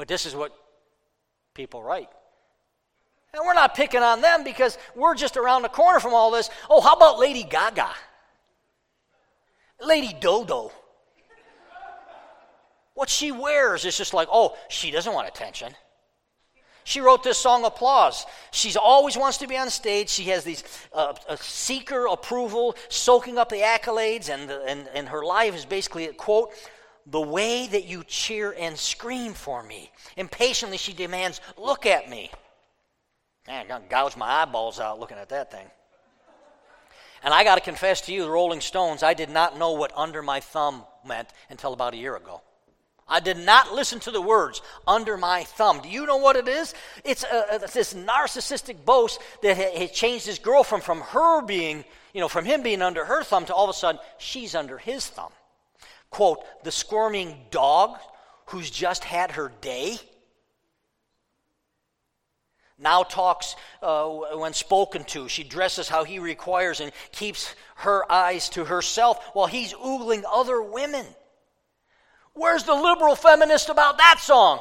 But 0.00 0.08
this 0.08 0.24
is 0.24 0.34
what 0.34 0.56
people 1.52 1.82
write. 1.82 2.08
And 3.34 3.42
we're 3.44 3.52
not 3.52 3.74
picking 3.74 4.00
on 4.00 4.22
them 4.22 4.44
because 4.44 4.78
we're 4.96 5.14
just 5.14 5.36
around 5.36 5.60
the 5.60 5.68
corner 5.68 6.00
from 6.00 6.14
all 6.14 6.30
this. 6.30 6.48
Oh, 6.70 6.80
how 6.80 6.94
about 6.94 7.18
Lady 7.18 7.42
Gaga? 7.42 7.90
Lady 9.78 10.16
Dodo. 10.18 10.72
What 12.94 13.10
she 13.10 13.30
wears 13.30 13.84
is 13.84 13.94
just 13.94 14.14
like, 14.14 14.28
oh, 14.32 14.56
she 14.70 14.90
doesn't 14.90 15.12
want 15.12 15.28
attention. 15.28 15.74
She 16.84 17.02
wrote 17.02 17.22
this 17.22 17.36
song, 17.36 17.66
Applause. 17.66 18.24
She 18.52 18.74
always 18.78 19.18
wants 19.18 19.36
to 19.36 19.46
be 19.46 19.58
on 19.58 19.68
stage. 19.68 20.08
She 20.08 20.24
has 20.30 20.44
these 20.44 20.64
uh, 20.94 21.12
seeker 21.42 22.06
approval, 22.06 22.74
soaking 22.88 23.36
up 23.36 23.50
the 23.50 23.56
accolades, 23.60 24.30
and, 24.30 24.48
the, 24.48 24.64
and, 24.64 24.88
and 24.94 25.10
her 25.10 25.22
life 25.22 25.54
is 25.54 25.66
basically, 25.66 26.06
a 26.06 26.14
quote, 26.14 26.54
the 27.10 27.20
way 27.20 27.66
that 27.66 27.84
you 27.84 28.04
cheer 28.04 28.54
and 28.58 28.78
scream 28.78 29.34
for 29.34 29.62
me. 29.62 29.90
Impatiently, 30.16 30.78
she 30.78 30.92
demands, 30.92 31.40
look 31.56 31.84
at 31.86 32.08
me. 32.08 32.30
Man, 33.48 33.62
I'm 33.62 33.68
going 33.68 33.82
to 33.82 33.88
gouge 33.88 34.16
my 34.16 34.42
eyeballs 34.42 34.78
out 34.78 35.00
looking 35.00 35.18
at 35.18 35.30
that 35.30 35.50
thing. 35.50 35.66
And 37.22 37.34
I 37.34 37.44
got 37.44 37.56
to 37.56 37.60
confess 37.60 38.00
to 38.02 38.12
you, 38.12 38.22
the 38.22 38.30
Rolling 38.30 38.60
Stones, 38.60 39.02
I 39.02 39.14
did 39.14 39.28
not 39.28 39.58
know 39.58 39.72
what 39.72 39.92
under 39.96 40.22
my 40.22 40.40
thumb 40.40 40.84
meant 41.06 41.28
until 41.50 41.72
about 41.72 41.94
a 41.94 41.98
year 41.98 42.16
ago. 42.16 42.42
I 43.08 43.18
did 43.18 43.38
not 43.38 43.74
listen 43.74 43.98
to 44.00 44.12
the 44.12 44.22
words 44.22 44.62
under 44.86 45.16
my 45.16 45.42
thumb. 45.42 45.80
Do 45.82 45.88
you 45.88 46.06
know 46.06 46.18
what 46.18 46.36
it 46.36 46.46
is? 46.46 46.74
It's 47.04 47.24
uh, 47.24 47.44
uh, 47.50 47.58
a, 47.60 47.64
a, 47.64 47.68
this 47.68 47.92
narcissistic 47.92 48.84
boast 48.84 49.20
that 49.42 49.56
has 49.56 49.90
changed 49.90 50.26
his 50.26 50.38
girlfriend 50.38 50.84
from 50.84 51.00
her 51.00 51.42
being, 51.42 51.84
you 52.14 52.20
know, 52.20 52.28
from 52.28 52.44
him 52.44 52.62
being 52.62 52.80
under 52.80 53.04
her 53.04 53.24
thumb 53.24 53.46
to 53.46 53.54
all 53.54 53.64
of 53.64 53.70
a 53.70 53.74
sudden 53.74 54.00
she's 54.18 54.54
under 54.54 54.78
his 54.78 55.08
thumb. 55.08 55.32
Quote, 56.10 56.44
the 56.64 56.72
squirming 56.72 57.36
dog 57.50 57.98
who's 58.46 58.70
just 58.70 59.04
had 59.04 59.32
her 59.32 59.52
day 59.60 59.98
now 62.78 63.02
talks 63.02 63.56
uh, 63.82 64.08
when 64.08 64.54
spoken 64.54 65.04
to. 65.04 65.28
She 65.28 65.44
dresses 65.44 65.88
how 65.88 66.04
he 66.04 66.18
requires 66.18 66.80
and 66.80 66.92
keeps 67.12 67.54
her 67.76 68.10
eyes 68.10 68.48
to 68.50 68.64
herself 68.64 69.22
while 69.34 69.46
he's 69.46 69.74
oogling 69.74 70.24
other 70.30 70.62
women. 70.62 71.04
Where's 72.32 72.64
the 72.64 72.74
liberal 72.74 73.16
feminist 73.16 73.68
about 73.68 73.98
that 73.98 74.18
song? 74.20 74.60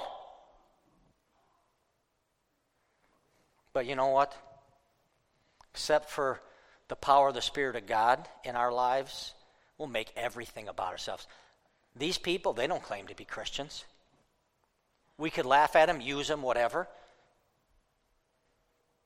But 3.74 3.86
you 3.86 3.96
know 3.96 4.08
what? 4.08 4.36
except 5.80 6.10
for 6.10 6.42
the 6.90 6.96
power 6.96 7.30
of 7.30 7.36
the 7.36 7.42
Spirit 7.42 7.78
of 7.78 7.88
God 7.88 8.28
in 8.44 8.58
our 8.58 8.70
lives, 8.70 9.34
we'll 9.80 9.88
make 9.88 10.12
everything 10.16 10.68
about 10.68 10.92
ourselves. 10.92 11.26
These 11.96 12.20
people, 12.20 12.54
they 12.54 12.68
don't 12.68 12.84
claim 12.84 13.08
to 13.08 13.16
be 13.16 13.26
Christians. 13.26 13.86
We 15.18 15.32
could 15.32 15.46
laugh 15.46 15.76
at 15.76 15.88
them, 15.88 16.00
use 16.00 16.28
them, 16.28 16.44
whatever. 16.44 16.88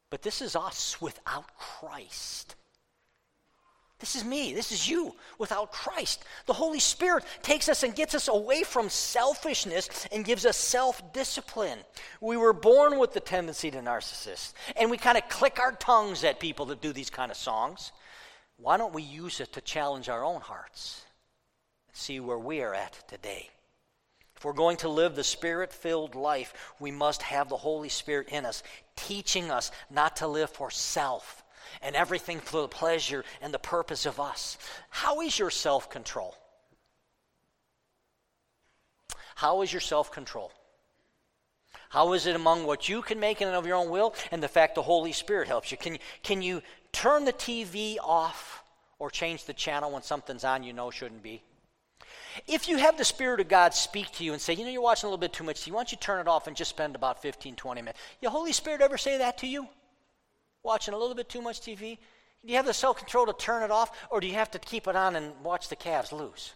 But 0.09 0.21
this 0.21 0.41
is 0.41 0.55
us 0.55 0.99
without 0.99 1.55
Christ. 1.57 2.55
This 3.99 4.17
is 4.17 4.25
me. 4.25 4.53
This 4.53 4.73
is 4.73 4.89
you 4.89 5.15
without 5.39 5.71
Christ. 5.71 6.25
The 6.45 6.53
Holy 6.53 6.79
Spirit 6.81 7.23
takes 7.41 7.69
us 7.69 7.83
and 7.83 7.95
gets 7.95 8.13
us 8.13 8.27
away 8.27 8.63
from 8.63 8.89
selfishness 8.89 10.07
and 10.11 10.25
gives 10.25 10.45
us 10.45 10.57
self 10.57 11.13
discipline. 11.13 11.79
We 12.19 12.35
were 12.35 12.51
born 12.51 12.99
with 12.99 13.13
the 13.13 13.21
tendency 13.21 13.71
to 13.71 13.77
narcissist, 13.77 14.53
and 14.75 14.91
we 14.91 14.97
kind 14.97 15.17
of 15.17 15.29
click 15.29 15.57
our 15.57 15.71
tongues 15.71 16.25
at 16.25 16.41
people 16.41 16.65
that 16.65 16.81
do 16.81 16.91
these 16.91 17.09
kind 17.09 17.31
of 17.31 17.37
songs. 17.37 17.93
Why 18.57 18.77
don't 18.77 18.93
we 18.93 19.03
use 19.03 19.39
it 19.39 19.53
to 19.53 19.61
challenge 19.61 20.09
our 20.09 20.23
own 20.23 20.41
hearts 20.41 21.03
and 21.87 21.95
see 21.95 22.19
where 22.19 22.39
we 22.39 22.61
are 22.61 22.73
at 22.73 23.07
today? 23.07 23.49
If 24.35 24.45
we're 24.45 24.53
going 24.53 24.77
to 24.77 24.89
live 24.89 25.15
the 25.15 25.23
spirit 25.23 25.71
filled 25.71 26.15
life, 26.15 26.53
we 26.79 26.91
must 26.91 27.21
have 27.21 27.49
the 27.49 27.57
Holy 27.57 27.89
Spirit 27.89 28.29
in 28.29 28.45
us, 28.45 28.63
teaching 28.95 29.51
us 29.51 29.71
not 29.89 30.17
to 30.17 30.27
live 30.27 30.49
for 30.49 30.69
self 30.69 31.43
and 31.81 31.95
everything 31.95 32.39
for 32.39 32.61
the 32.61 32.67
pleasure 32.67 33.23
and 33.41 33.53
the 33.53 33.59
purpose 33.59 34.05
of 34.05 34.19
us. 34.19 34.57
How 34.89 35.21
is 35.21 35.37
your 35.37 35.49
self 35.49 35.89
control? 35.89 36.35
How 39.35 39.61
is 39.61 39.71
your 39.71 39.81
self 39.81 40.11
control? 40.11 40.51
How 41.93 42.13
is 42.13 42.25
it 42.25 42.35
among 42.35 42.65
what 42.65 42.89
you 42.89 43.01
can 43.01 43.19
make 43.19 43.39
and 43.39 43.51
of 43.51 43.65
your 43.65 43.77
own 43.77 43.89
will 43.89 44.13
and 44.31 44.43
the 44.43 44.47
fact 44.47 44.75
the 44.75 44.81
Holy 44.81 45.13
Spirit 45.13 45.47
helps 45.47 45.71
you? 45.71 45.77
Can, 45.77 45.97
can 46.23 46.41
you 46.41 46.61
turn 46.91 47.23
the 47.23 47.33
TV 47.33 47.97
off 48.03 48.63
or 48.99 49.09
change 49.09 49.45
the 49.45 49.53
channel 49.53 49.91
when 49.91 50.01
something's 50.01 50.43
on 50.43 50.63
you 50.63 50.73
know 50.73 50.91
shouldn't 50.91 51.23
be? 51.23 51.41
If 52.47 52.67
you 52.67 52.77
have 52.77 52.97
the 52.97 53.05
Spirit 53.05 53.39
of 53.39 53.47
God 53.47 53.73
speak 53.73 54.11
to 54.13 54.23
you 54.23 54.33
and 54.33 54.41
say, 54.41 54.53
you 54.53 54.65
know, 54.65 54.71
you're 54.71 54.81
watching 54.81 55.07
a 55.07 55.09
little 55.09 55.19
bit 55.19 55.33
too 55.33 55.43
much, 55.43 55.65
why 55.67 55.77
don't 55.77 55.91
you 55.91 55.97
turn 55.97 56.19
it 56.19 56.27
off 56.27 56.47
and 56.47 56.57
just 56.57 56.71
spend 56.71 56.95
about 56.95 57.21
15, 57.21 57.55
20 57.55 57.81
minutes? 57.81 57.99
The 58.21 58.29
Holy 58.29 58.53
Spirit 58.53 58.81
ever 58.81 58.97
say 58.97 59.19
that 59.19 59.37
to 59.39 59.47
you? 59.47 59.67
watching 60.63 60.93
a 60.93 60.97
little 60.97 61.15
bit 61.15 61.29
too 61.29 61.41
much 61.41 61.61
TV? 61.61 61.97
Do 62.43 62.51
you 62.51 62.55
have 62.55 62.65
the 62.65 62.73
self 62.73 62.97
control 62.97 63.25
to 63.27 63.33
turn 63.33 63.63
it 63.63 63.71
off, 63.71 64.07
or 64.09 64.19
do 64.19 64.27
you 64.27 64.33
have 64.33 64.51
to 64.51 64.59
keep 64.59 64.87
it 64.87 64.95
on 64.95 65.15
and 65.15 65.33
watch 65.43 65.69
the 65.69 65.75
Cavs 65.75 66.11
lose? 66.11 66.53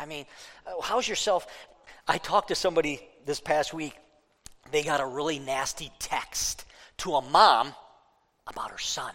I 0.00 0.06
mean, 0.06 0.24
uh, 0.66 0.80
how's 0.82 1.06
yourself? 1.06 1.46
I 2.08 2.16
talked 2.16 2.48
to 2.48 2.54
somebody 2.54 3.06
this 3.26 3.38
past 3.38 3.74
week. 3.74 3.94
They 4.72 4.82
got 4.82 5.00
a 5.00 5.06
really 5.06 5.38
nasty 5.38 5.92
text 5.98 6.64
to 6.98 7.16
a 7.16 7.22
mom 7.22 7.74
about 8.46 8.70
her 8.70 8.78
son. 8.78 9.12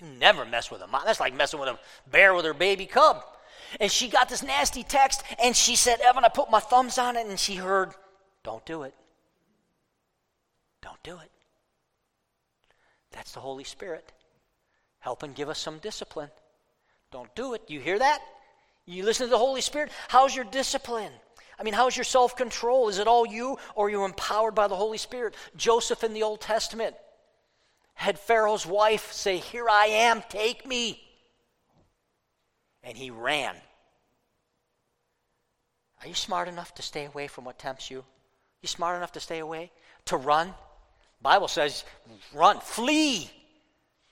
You 0.00 0.08
never 0.18 0.44
mess 0.44 0.70
with 0.70 0.82
a 0.82 0.86
mom. 0.88 1.02
That's 1.04 1.20
like 1.20 1.34
messing 1.34 1.60
with 1.60 1.68
a 1.68 1.78
bear 2.10 2.34
with 2.34 2.44
her 2.44 2.54
baby 2.54 2.86
cub. 2.86 3.22
And 3.80 3.90
she 3.90 4.08
got 4.08 4.28
this 4.28 4.42
nasty 4.42 4.82
text, 4.82 5.22
and 5.42 5.54
she 5.54 5.76
said, 5.76 6.00
Evan, 6.00 6.24
I 6.24 6.28
put 6.28 6.50
my 6.50 6.60
thumbs 6.60 6.98
on 6.98 7.16
it, 7.16 7.26
and 7.26 7.38
she 7.38 7.54
heard, 7.54 7.92
Don't 8.42 8.64
do 8.64 8.82
it. 8.82 8.94
Don't 10.80 11.02
do 11.02 11.18
it. 11.18 11.30
That's 13.12 13.32
the 13.32 13.40
Holy 13.40 13.64
Spirit 13.64 14.12
helping 15.00 15.32
give 15.32 15.48
us 15.48 15.58
some 15.58 15.78
discipline. 15.78 16.30
Don't 17.10 17.32
do 17.34 17.54
it. 17.54 17.62
You 17.68 17.80
hear 17.80 17.98
that? 17.98 18.20
You 18.94 19.04
listen 19.04 19.26
to 19.26 19.30
the 19.30 19.38
Holy 19.38 19.60
Spirit? 19.60 19.92
How's 20.08 20.34
your 20.34 20.46
discipline? 20.46 21.12
I 21.58 21.62
mean, 21.62 21.74
how's 21.74 21.96
your 21.96 22.04
self 22.04 22.36
control? 22.36 22.88
Is 22.88 22.98
it 22.98 23.06
all 23.06 23.26
you 23.26 23.58
or 23.74 23.86
are 23.86 23.90
you 23.90 24.04
empowered 24.04 24.54
by 24.54 24.66
the 24.66 24.76
Holy 24.76 24.96
Spirit? 24.96 25.34
Joseph 25.56 26.04
in 26.04 26.14
the 26.14 26.22
Old 26.22 26.40
Testament 26.40 26.96
had 27.92 28.18
Pharaoh's 28.18 28.64
wife 28.64 29.12
say, 29.12 29.36
Here 29.36 29.68
I 29.68 29.86
am, 29.86 30.22
take 30.30 30.66
me. 30.66 31.02
And 32.82 32.96
he 32.96 33.10
ran. 33.10 33.54
Are 36.00 36.08
you 36.08 36.14
smart 36.14 36.48
enough 36.48 36.74
to 36.76 36.82
stay 36.82 37.04
away 37.04 37.26
from 37.26 37.44
what 37.44 37.58
tempts 37.58 37.90
you? 37.90 38.04
You 38.62 38.68
smart 38.68 38.96
enough 38.96 39.12
to 39.12 39.20
stay 39.20 39.40
away? 39.40 39.70
To 40.06 40.16
run? 40.16 40.54
Bible 41.20 41.48
says, 41.48 41.84
run, 42.32 42.60
flee 42.60 43.30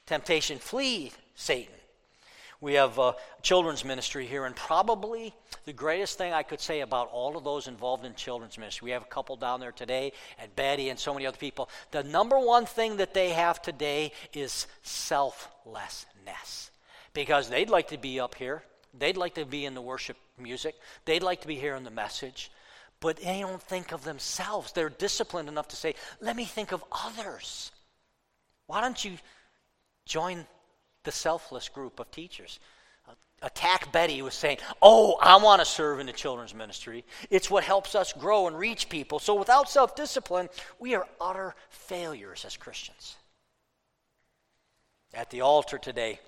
temptation, 0.04 0.58
flee 0.58 1.12
Satan. 1.34 1.72
We 2.60 2.74
have 2.74 2.98
a 2.98 3.14
children's 3.42 3.84
ministry 3.84 4.26
here, 4.26 4.46
and 4.46 4.56
probably 4.56 5.34
the 5.64 5.72
greatest 5.72 6.16
thing 6.16 6.32
I 6.32 6.42
could 6.42 6.60
say 6.60 6.80
about 6.80 7.10
all 7.10 7.36
of 7.36 7.44
those 7.44 7.68
involved 7.68 8.04
in 8.04 8.14
children's 8.14 8.56
ministry. 8.56 8.86
We 8.86 8.92
have 8.92 9.02
a 9.02 9.06
couple 9.06 9.36
down 9.36 9.60
there 9.60 9.72
today, 9.72 10.12
and 10.38 10.54
Betty 10.56 10.88
and 10.88 10.98
so 10.98 11.12
many 11.12 11.26
other 11.26 11.36
people. 11.36 11.68
The 11.90 12.02
number 12.02 12.38
one 12.38 12.64
thing 12.64 12.96
that 12.96 13.14
they 13.14 13.30
have 13.30 13.60
today 13.60 14.12
is 14.32 14.66
selflessness. 14.82 16.70
Because 17.12 17.48
they'd 17.48 17.70
like 17.70 17.88
to 17.88 17.98
be 17.98 18.20
up 18.20 18.34
here, 18.34 18.62
they'd 18.98 19.16
like 19.16 19.34
to 19.34 19.44
be 19.44 19.64
in 19.64 19.74
the 19.74 19.82
worship 19.82 20.16
music, 20.38 20.74
they'd 21.04 21.22
like 21.22 21.42
to 21.42 21.48
be 21.48 21.56
hearing 21.56 21.84
the 21.84 21.90
message, 21.90 22.50
but 23.00 23.16
they 23.18 23.40
don't 23.40 23.62
think 23.62 23.92
of 23.92 24.04
themselves. 24.04 24.72
They're 24.72 24.88
disciplined 24.88 25.48
enough 25.48 25.68
to 25.68 25.76
say, 25.76 25.94
let 26.20 26.36
me 26.36 26.44
think 26.44 26.72
of 26.72 26.84
others. 26.90 27.70
Why 28.66 28.80
don't 28.80 29.02
you 29.04 29.18
join 30.06 30.46
the 31.06 31.12
selfless 31.12 31.70
group 31.70 31.98
of 31.98 32.10
teachers? 32.10 32.60
Uh, 33.08 33.12
attack 33.40 33.90
Betty 33.92 34.20
was 34.20 34.34
saying, 34.34 34.58
Oh, 34.82 35.16
I 35.22 35.38
want 35.38 35.62
to 35.62 35.64
serve 35.64 36.00
in 36.00 36.06
the 36.06 36.12
children's 36.12 36.54
ministry. 36.54 37.06
It's 37.30 37.50
what 37.50 37.64
helps 37.64 37.94
us 37.94 38.12
grow 38.12 38.46
and 38.46 38.58
reach 38.58 38.90
people. 38.90 39.18
So 39.18 39.34
without 39.34 39.70
self 39.70 39.96
discipline, 39.96 40.50
we 40.78 40.94
are 40.94 41.06
utter 41.18 41.54
failures 41.70 42.44
as 42.44 42.58
Christians. 42.58 43.16
At 45.14 45.30
the 45.30 45.40
altar 45.40 45.78
today, 45.78 46.20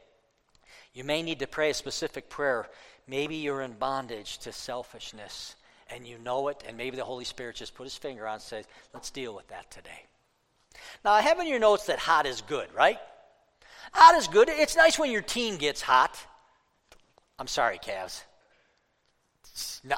you 0.95 1.05
may 1.05 1.23
need 1.23 1.41
to 1.41 1.47
pray 1.47 1.71
a 1.71 1.75
specific 1.75 2.31
prayer. 2.31 2.67
Maybe 3.07 3.37
you're 3.37 3.61
in 3.61 3.73
bondage 3.73 4.39
to 4.39 4.53
selfishness 4.53 5.57
and 5.91 6.07
you 6.07 6.19
know 6.19 6.49
it, 6.49 6.63
and 6.67 6.77
maybe 6.77 6.97
the 6.97 7.05
Holy 7.05 7.25
Spirit 7.25 7.57
just 7.57 7.75
put 7.75 7.85
his 7.85 7.97
finger 7.97 8.27
on 8.27 8.35
and 8.35 8.43
says, 8.43 8.67
let's 8.93 9.11
deal 9.11 9.35
with 9.35 9.49
that 9.49 9.71
today. 9.71 10.05
Now, 11.05 11.13
I 11.13 11.23
have 11.23 11.39
in 11.41 11.47
your 11.47 11.59
notes 11.59 11.87
that 11.87 11.99
hot 11.99 12.27
is 12.27 12.41
good, 12.43 12.73
right? 12.75 12.99
Hot 13.93 14.17
is 14.17 14.29
good. 14.29 14.49
It's 14.49 14.77
nice 14.77 14.99
when 14.99 15.11
your 15.11 15.23
team 15.23 15.57
gets 15.57 15.81
hot. 15.81 16.19
I'm 17.39 17.47
sorry, 17.47 17.79
Cavs. 17.79 18.23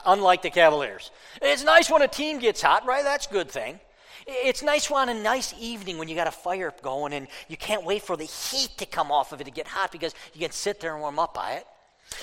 Unlike 0.06 0.42
the 0.42 0.50
Cavaliers. 0.50 1.10
It's 1.42 1.64
nice 1.64 1.90
when 1.90 2.02
a 2.02 2.08
team 2.08 2.38
gets 2.38 2.62
hot, 2.62 2.86
right? 2.86 3.04
That's 3.04 3.26
a 3.26 3.30
good 3.30 3.50
thing. 3.50 3.80
It's 4.26 4.62
nice 4.62 4.90
on 4.90 5.08
a 5.08 5.14
nice 5.14 5.54
evening 5.58 5.98
when 5.98 6.08
you 6.08 6.14
got 6.14 6.28
a 6.28 6.32
fire 6.32 6.72
going 6.82 7.12
and 7.14 7.26
you 7.48 7.56
can't 7.56 7.84
wait 7.84 8.02
for 8.02 8.16
the 8.16 8.24
heat 8.24 8.70
to 8.78 8.86
come 8.86 9.10
off 9.10 9.32
of 9.32 9.40
it 9.40 9.44
to 9.44 9.50
get 9.50 9.66
hot 9.66 9.90
because 9.90 10.14
you 10.34 10.40
can 10.40 10.52
sit 10.52 10.80
there 10.80 10.92
and 10.92 11.00
warm 11.00 11.18
up 11.18 11.34
by 11.34 11.52
it. 11.52 11.66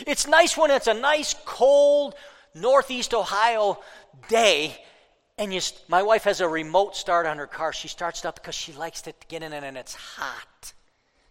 It's 0.06 0.28
nice 0.28 0.58
when 0.58 0.72
it's 0.72 0.88
a 0.88 0.94
nice, 0.94 1.36
cold, 1.46 2.16
Northeast 2.54 3.14
Ohio 3.14 3.80
day, 4.30 4.76
and 5.38 5.54
you, 5.54 5.62
my 5.88 6.04
wife 6.04 6.24
has 6.24 6.42
a 6.42 6.48
remote 6.48 6.96
start 6.96 7.26
on 7.26 7.38
her 7.38 7.48
car. 7.48 7.74
She 7.74 7.88
starts 7.88 8.20
it 8.20 8.26
up 8.26 8.36
because 8.36 8.56
she 8.56 8.74
likes 8.74 9.02
to 9.04 9.14
get 9.28 9.44
in 9.44 9.54
it 9.54 9.64
and 9.64 9.78
it's 9.78 9.96
hot. 9.96 10.74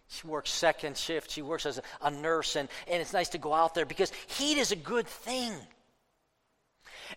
She 0.09 0.25
works 0.27 0.49
second 0.49 0.97
shift. 0.97 1.31
She 1.31 1.41
works 1.41 1.65
as 1.65 1.81
a, 2.01 2.11
nurse, 2.11 2.55
and, 2.55 2.69
and 2.87 3.01
it's 3.01 3.13
nice 3.13 3.29
to 3.29 3.37
go 3.37 3.53
out 3.53 3.75
there 3.75 3.85
because 3.85 4.11
heat 4.27 4.57
is 4.57 4.71
a 4.71 4.75
good 4.75 5.07
thing. 5.07 5.53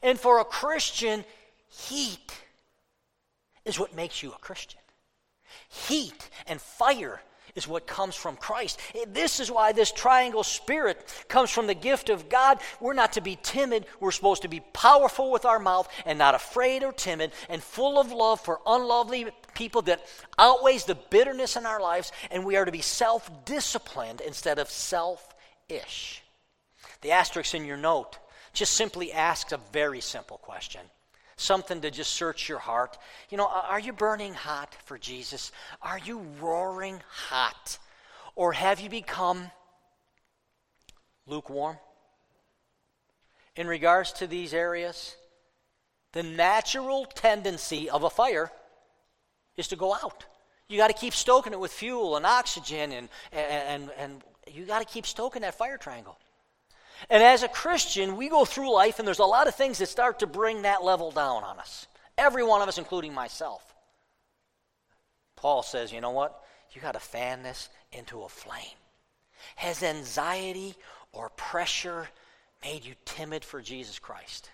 And 0.03 0.19
for 0.19 0.41
a 0.41 0.45
Christian, 0.45 1.25
heat 1.69 2.33
is 3.65 3.79
what 3.79 3.95
makes 3.95 4.23
you 4.23 4.33
a 4.33 4.39
Christian. 4.39 4.81
Heat 5.69 6.29
and 6.47 6.61
fire 6.61 7.21
is 7.55 7.67
what 7.67 7.87
comes 7.87 8.15
from 8.15 8.37
Christ. 8.37 8.81
This 9.09 9.41
is 9.41 9.51
why 9.51 9.73
this 9.73 9.91
triangle 9.91 10.45
spirit 10.45 11.25
comes 11.29 11.51
from 11.51 11.67
the 11.67 11.75
gift 11.75 12.09
of 12.09 12.29
God. 12.29 12.59
We're 12.81 12.95
not 12.95 13.15
to 13.15 13.21
be 13.21 13.39
timid. 13.43 13.87
We're 13.99 14.13
supposed 14.13 14.43
to 14.43 14.49
be 14.49 14.61
powerful 14.73 15.31
with 15.31 15.45
our 15.45 15.59
mouth 15.59 15.89
and 16.07 16.19
not 16.19 16.35
afraid 16.35 16.85
or 16.85 16.93
timid 16.93 17.33
and 17.49 17.63
full 17.63 17.99
of 17.99 18.13
love 18.13 18.41
for 18.41 18.61
unlovely 18.67 19.27
people 19.55 19.83
that 19.83 20.05
outweighs 20.39 20.85
the 20.85 20.95
bitterness 20.95 21.57
in 21.57 21.67
our 21.67 21.81
lives. 21.81 22.13
And 22.31 22.45
we 22.45 22.57
are 22.57 22.65
to 22.65 22.73
be 22.73 22.83
self 22.83 23.31
disciplined 23.45 24.21
instead 24.21 24.59
of 24.59 24.71
self 24.71 25.35
ish. 25.69 26.23
The 27.03 27.13
asterisk 27.13 27.55
in 27.55 27.65
your 27.65 27.77
note 27.77 28.19
just 28.53 28.75
simply 28.75 29.13
asks 29.13 29.53
a 29.53 29.61
very 29.73 30.01
simple 30.01 30.39
question 30.39 30.83
something 31.41 31.81
to 31.81 31.91
just 31.91 32.13
search 32.13 32.49
your 32.49 32.59
heart. 32.59 32.99
You 33.31 33.39
know, 33.39 33.47
are 33.47 33.81
you 33.81 33.93
burning 33.93 34.35
hot 34.35 34.77
for 34.85 34.99
Jesus? 34.99 35.53
Are 35.81 35.99
you 35.99 36.21
roaring 36.41 37.01
hot? 37.09 37.79
Or 38.37 38.53
have 38.53 38.81
you 38.81 38.91
become 38.91 39.51
lukewarm? 41.27 41.79
In 43.57 43.67
regards 43.67 44.13
to 44.15 44.27
these 44.27 44.55
areas, 44.55 45.17
the 46.13 46.23
natural 46.23 47.07
tendency 47.07 47.89
of 47.89 48.05
a 48.05 48.11
fire 48.11 48.51
is 49.61 49.69
to 49.69 49.77
go 49.77 49.95
out. 49.95 50.25
You 50.69 50.77
got 50.77 50.89
to 50.89 50.95
keep 50.95 51.15
stoking 51.15 51.53
it 51.53 51.61
with 51.61 51.73
fuel 51.73 52.17
and 52.17 52.27
oxygen, 52.27 52.93
and, 52.93 53.09
and, 53.33 53.91
and 53.97 54.25
you 54.53 54.65
got 54.65 54.81
to 54.81 54.93
keep 54.93 55.07
stoking 55.07 55.43
that 55.43 55.55
fire 55.55 55.77
triangle. 55.77 56.19
And 57.09 57.23
as 57.23 57.43
a 57.43 57.49
Christian, 57.49 58.17
we 58.17 58.29
go 58.29 58.45
through 58.45 58.73
life, 58.73 58.99
and 58.99 59.07
there's 59.07 59.21
a 59.21 59.25
lot 59.25 59.49
of 59.49 59.55
things 59.55 59.79
that 59.79 59.89
start 59.89 60.19
to 60.19 60.27
bring 60.27 60.63
that 60.63 60.85
level 60.85 61.11
down 61.11 61.45
on 61.45 61.59
us. 61.59 61.87
Every 62.19 62.45
one 62.45 62.61
of 62.61 62.69
us, 62.69 62.79
including 62.79 63.15
myself. 63.15 63.63
Paul 65.37 65.63
says, 65.63 65.93
you 65.93 66.01
know 66.01 66.11
what? 66.11 66.45
You 66.73 66.81
got 66.81 66.93
to 66.93 67.01
fan 67.01 67.43
this 67.43 67.69
into 67.93 68.23
a 68.23 68.29
flame. 68.29 68.77
Has 69.57 69.83
anxiety 69.83 70.75
or 71.13 71.31
pressure 71.31 72.09
made 72.63 72.85
you 72.85 72.95
timid 73.07 73.45
for 73.45 73.63
Jesus 73.63 73.99
Christ? 73.99 74.51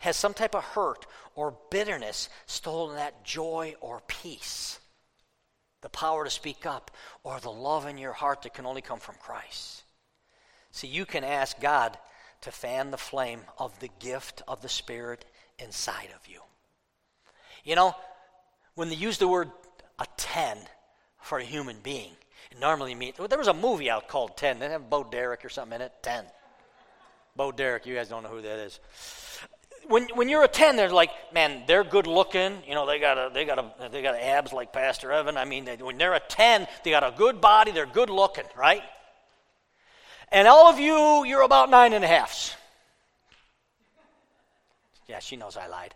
Has 0.00 0.16
some 0.16 0.34
type 0.34 0.54
of 0.54 0.64
hurt 0.64 1.06
or 1.34 1.56
bitterness 1.70 2.28
stolen 2.46 2.96
that 2.96 3.24
joy 3.24 3.74
or 3.80 4.02
peace? 4.06 4.78
The 5.80 5.88
power 5.88 6.24
to 6.24 6.30
speak 6.30 6.66
up 6.66 6.90
or 7.24 7.40
the 7.40 7.50
love 7.50 7.86
in 7.86 7.98
your 7.98 8.12
heart 8.12 8.42
that 8.42 8.54
can 8.54 8.66
only 8.66 8.82
come 8.82 9.00
from 9.00 9.16
Christ? 9.20 9.82
See, 10.70 10.86
you 10.86 11.04
can 11.04 11.24
ask 11.24 11.60
God 11.60 11.98
to 12.42 12.50
fan 12.50 12.90
the 12.90 12.96
flame 12.98 13.40
of 13.58 13.78
the 13.80 13.90
gift 13.98 14.42
of 14.48 14.62
the 14.62 14.68
Spirit 14.68 15.24
inside 15.58 16.08
of 16.14 16.28
you. 16.28 16.40
You 17.64 17.76
know, 17.76 17.94
when 18.74 18.88
they 18.88 18.96
use 18.96 19.18
the 19.18 19.28
word 19.28 19.50
a 19.98 20.06
10 20.16 20.58
for 21.20 21.38
a 21.38 21.44
human 21.44 21.76
being, 21.82 22.12
it 22.50 22.58
normally 22.58 22.94
means, 22.94 23.18
well, 23.18 23.28
there 23.28 23.38
was 23.38 23.48
a 23.48 23.54
movie 23.54 23.90
out 23.90 24.08
called 24.08 24.36
10. 24.36 24.58
They 24.58 24.68
have 24.68 24.90
Bo 24.90 25.04
Derek 25.04 25.44
or 25.44 25.48
something 25.48 25.76
in 25.76 25.82
it. 25.82 25.92
10. 26.02 26.24
Bo 27.36 27.52
Derek, 27.52 27.86
you 27.86 27.94
guys 27.94 28.08
don't 28.08 28.22
know 28.22 28.28
who 28.28 28.42
that 28.42 28.58
is. 28.58 28.80
When, 29.88 30.08
when 30.14 30.28
you're 30.28 30.44
a 30.44 30.48
10, 30.48 30.76
they're 30.76 30.90
like, 30.90 31.10
man, 31.32 31.64
they're 31.66 31.84
good 31.84 32.06
looking. 32.06 32.58
You 32.66 32.74
know, 32.74 32.86
they 32.86 32.98
got 32.98 33.18
a, 33.18 33.30
they 33.32 33.44
got 33.44 33.58
a, 33.58 33.88
they 33.90 34.02
got 34.02 34.14
abs 34.14 34.52
like 34.52 34.72
Pastor 34.72 35.10
Evan. 35.12 35.36
I 35.36 35.44
mean, 35.44 35.64
they, 35.64 35.76
when 35.76 35.98
they're 35.98 36.14
a 36.14 36.20
10, 36.20 36.66
they 36.84 36.90
got 36.90 37.04
a 37.04 37.14
good 37.16 37.40
body. 37.40 37.72
They're 37.72 37.86
good 37.86 38.10
looking, 38.10 38.44
right? 38.56 38.82
And 40.30 40.48
all 40.48 40.68
of 40.68 40.78
you, 40.78 41.24
you're 41.24 41.42
about 41.42 41.68
nine 41.68 41.92
and 41.92 42.04
a 42.04 42.08
halfs. 42.08 42.54
Yeah, 45.06 45.18
she 45.18 45.36
knows 45.36 45.56
I 45.56 45.66
lied. 45.66 45.94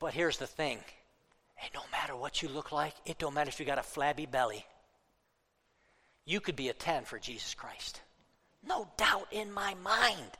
But 0.00 0.12
here's 0.12 0.38
the 0.38 0.46
thing. 0.46 0.78
It 1.64 1.72
don't 1.72 1.90
matter 1.92 2.16
what 2.16 2.42
you 2.42 2.48
look 2.48 2.72
like. 2.72 2.94
It 3.06 3.18
don't 3.18 3.32
matter 3.32 3.48
if 3.48 3.60
you 3.60 3.66
got 3.66 3.78
a 3.78 3.82
flabby 3.82 4.26
belly. 4.26 4.66
You 6.26 6.40
could 6.40 6.56
be 6.56 6.68
a 6.68 6.72
10 6.72 7.04
for 7.04 7.18
Jesus 7.18 7.54
Christ. 7.54 8.00
No 8.66 8.88
doubt 8.96 9.28
in 9.30 9.52
my 9.52 9.74
mind. 9.74 10.30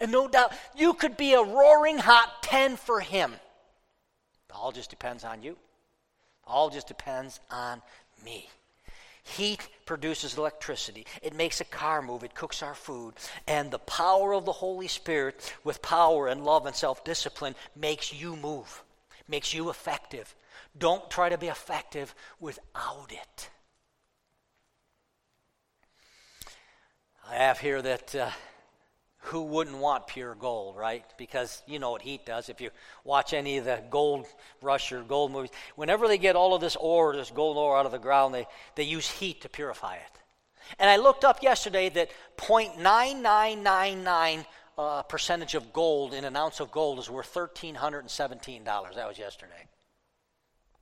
And 0.00 0.12
no 0.12 0.28
doubt 0.28 0.52
you 0.76 0.94
could 0.94 1.16
be 1.16 1.34
a 1.34 1.42
roaring 1.42 1.98
hot 1.98 2.42
10 2.42 2.76
for 2.76 3.00
him. 3.00 3.32
It 3.32 4.54
all 4.54 4.72
just 4.72 4.90
depends 4.90 5.24
on 5.24 5.42
you. 5.42 5.52
It 5.52 5.56
all 6.46 6.70
just 6.70 6.86
depends 6.86 7.40
on 7.50 7.82
me. 8.24 8.48
Heat 9.24 9.68
produces 9.84 10.38
electricity. 10.38 11.04
It 11.22 11.34
makes 11.34 11.60
a 11.60 11.64
car 11.64 12.00
move. 12.00 12.24
It 12.24 12.34
cooks 12.34 12.62
our 12.62 12.74
food. 12.74 13.14
And 13.46 13.70
the 13.70 13.78
power 13.80 14.32
of 14.32 14.46
the 14.46 14.52
Holy 14.52 14.88
Spirit, 14.88 15.54
with 15.64 15.82
power 15.82 16.28
and 16.28 16.44
love 16.44 16.64
and 16.64 16.74
self 16.74 17.04
discipline, 17.04 17.54
makes 17.76 18.12
you 18.12 18.36
move, 18.36 18.82
makes 19.28 19.52
you 19.52 19.68
effective. 19.68 20.34
Don't 20.78 21.10
try 21.10 21.28
to 21.28 21.36
be 21.36 21.48
effective 21.48 22.14
without 22.40 23.10
it. 23.10 23.50
I 27.28 27.34
have 27.34 27.58
here 27.58 27.82
that. 27.82 28.14
Uh, 28.14 28.30
who 29.18 29.42
wouldn't 29.42 29.78
want 29.78 30.06
pure 30.06 30.34
gold, 30.34 30.76
right? 30.76 31.04
Because 31.16 31.62
you 31.66 31.78
know 31.78 31.90
what 31.90 32.02
heat 32.02 32.24
does. 32.24 32.48
If 32.48 32.60
you 32.60 32.70
watch 33.04 33.32
any 33.32 33.58
of 33.58 33.64
the 33.64 33.82
gold 33.90 34.26
rush 34.62 34.92
or 34.92 35.02
gold 35.02 35.32
movies, 35.32 35.50
whenever 35.74 36.08
they 36.08 36.18
get 36.18 36.36
all 36.36 36.54
of 36.54 36.60
this 36.60 36.76
ore, 36.76 37.14
this 37.14 37.30
gold 37.30 37.56
ore 37.56 37.76
out 37.76 37.86
of 37.86 37.92
the 37.92 37.98
ground, 37.98 38.34
they, 38.34 38.46
they 38.76 38.84
use 38.84 39.10
heat 39.10 39.42
to 39.42 39.48
purify 39.48 39.96
it. 39.96 40.20
And 40.78 40.88
I 40.88 40.96
looked 40.96 41.24
up 41.24 41.42
yesterday 41.42 41.88
that 41.90 42.10
0.9999 42.36 44.44
uh, 44.76 45.02
percentage 45.02 45.54
of 45.54 45.72
gold 45.72 46.14
in 46.14 46.24
an 46.24 46.36
ounce 46.36 46.60
of 46.60 46.70
gold 46.70 46.98
is 46.98 47.10
worth 47.10 47.32
$1,317. 47.34 48.64
That 48.64 49.08
was 49.08 49.18
yesterday. 49.18 49.66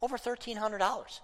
Over 0.03 0.19
$1,300. 0.19 1.21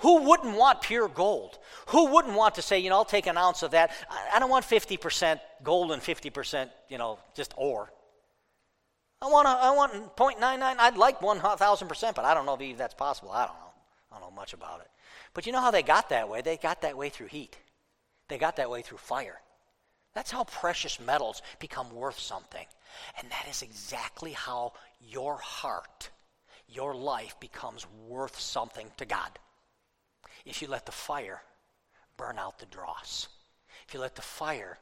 Who 0.00 0.22
wouldn't 0.22 0.56
want 0.56 0.82
pure 0.82 1.08
gold? 1.08 1.58
Who 1.88 2.06
wouldn't 2.12 2.34
want 2.34 2.54
to 2.56 2.62
say, 2.62 2.78
you 2.78 2.90
know, 2.90 2.96
I'll 2.96 3.04
take 3.04 3.26
an 3.26 3.36
ounce 3.36 3.62
of 3.62 3.72
that. 3.72 3.90
I 4.32 4.38
don't 4.38 4.50
want 4.50 4.64
50% 4.64 5.40
gold 5.62 5.92
and 5.92 6.00
50%, 6.02 6.70
you 6.88 6.98
know, 6.98 7.18
just 7.34 7.52
ore. 7.56 7.92
I 9.22 9.26
want, 9.26 9.46
a, 9.46 9.50
I 9.50 9.70
want 9.72 10.16
0.99. 10.16 10.40
I'd 10.78 10.96
like 10.96 11.20
1,000%, 11.20 12.14
but 12.14 12.24
I 12.24 12.32
don't 12.32 12.46
know 12.46 12.56
if 12.58 12.78
that's 12.78 12.94
possible. 12.94 13.30
I 13.30 13.46
don't 13.46 13.56
know. 13.56 13.72
I 14.10 14.18
don't 14.18 14.30
know 14.30 14.34
much 14.34 14.54
about 14.54 14.80
it. 14.80 14.88
But 15.34 15.46
you 15.46 15.52
know 15.52 15.60
how 15.60 15.70
they 15.70 15.82
got 15.82 16.08
that 16.08 16.28
way? 16.28 16.40
They 16.40 16.56
got 16.56 16.82
that 16.82 16.96
way 16.96 17.10
through 17.10 17.26
heat. 17.26 17.56
They 18.28 18.38
got 18.38 18.56
that 18.56 18.70
way 18.70 18.82
through 18.82 18.98
fire. 18.98 19.40
That's 20.14 20.30
how 20.30 20.44
precious 20.44 20.98
metals 20.98 21.42
become 21.58 21.94
worth 21.94 22.18
something. 22.18 22.66
And 23.18 23.30
that 23.30 23.46
is 23.48 23.62
exactly 23.62 24.32
how 24.32 24.72
your 25.00 25.36
heart, 25.36 26.10
your 26.68 26.94
life 26.94 27.38
becomes 27.40 27.86
worth 28.08 28.40
something 28.40 28.90
to 28.96 29.04
God 29.04 29.38
if 30.44 30.62
you 30.62 30.68
let 30.68 30.86
the 30.86 30.92
fire 30.92 31.42
burn 32.16 32.38
out 32.38 32.58
the 32.58 32.66
dross. 32.66 33.28
If 33.86 33.94
you 33.94 34.00
let 34.00 34.14
the 34.14 34.22
fire 34.22 34.78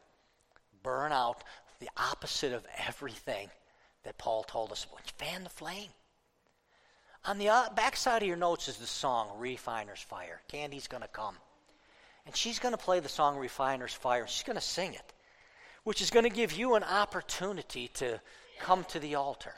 burn 0.83 1.13
out 1.13 1.45
the 1.81 1.89
opposite 1.97 2.53
of 2.53 2.67
everything 2.87 3.49
that 4.05 4.19
Paul 4.19 4.43
told 4.43 4.73
us, 4.73 4.87
fan 5.17 5.45
the 5.45 5.51
flame. 5.51 5.91
On 7.25 7.39
the 7.39 7.49
uh, 7.49 7.69
backside 7.75 8.23
of 8.23 8.29
your 8.29 8.37
notes 8.37 8.69
is 8.69 8.77
the 8.77 8.87
song 8.87 9.31
Refiner's 9.39 10.01
Fire. 10.01 10.41
Candy's 10.49 10.89
going 10.89 11.03
to 11.03 11.09
come. 11.09 11.37
And 12.27 12.35
she's 12.35 12.59
going 12.59 12.73
to 12.73 12.79
play 12.79 13.01
the 13.01 13.09
song 13.09 13.37
Refiner's 13.37 13.93
Fire. 13.93 14.27
She's 14.27 14.45
going 14.45 14.57
to 14.57 14.63
sing 14.63 14.95
it, 14.95 15.13
which 15.85 16.01
is 16.01 16.11
going 16.11 16.25
to 16.25 16.31
give 16.31 16.53
you 16.53 16.75
an 16.75 16.85
opportunity 16.85 17.89
to 17.95 18.21
come 18.61 18.85
to 18.85 18.99
the 18.99 19.17
altar 19.17 19.55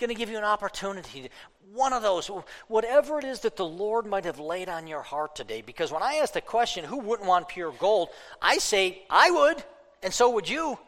going 0.00 0.08
to 0.08 0.14
give 0.14 0.30
you 0.30 0.38
an 0.38 0.44
opportunity. 0.44 1.30
One 1.72 1.92
of 1.92 2.02
those, 2.02 2.28
whatever 2.66 3.18
it 3.18 3.24
is 3.24 3.40
that 3.40 3.56
the 3.56 3.66
Lord 3.66 4.06
might 4.06 4.24
have 4.24 4.40
laid 4.40 4.68
on 4.68 4.86
your 4.86 5.02
heart 5.02 5.36
today. 5.36 5.62
Because 5.62 5.92
when 5.92 6.02
I 6.02 6.14
ask 6.16 6.32
the 6.32 6.40
question, 6.40 6.84
who 6.84 6.98
wouldn't 6.98 7.28
want 7.28 7.48
pure 7.48 7.72
gold? 7.78 8.08
I 8.42 8.58
say, 8.58 9.02
I 9.08 9.30
would, 9.30 9.62
and 10.02 10.12
so 10.12 10.30
would 10.30 10.48
you. 10.48 10.78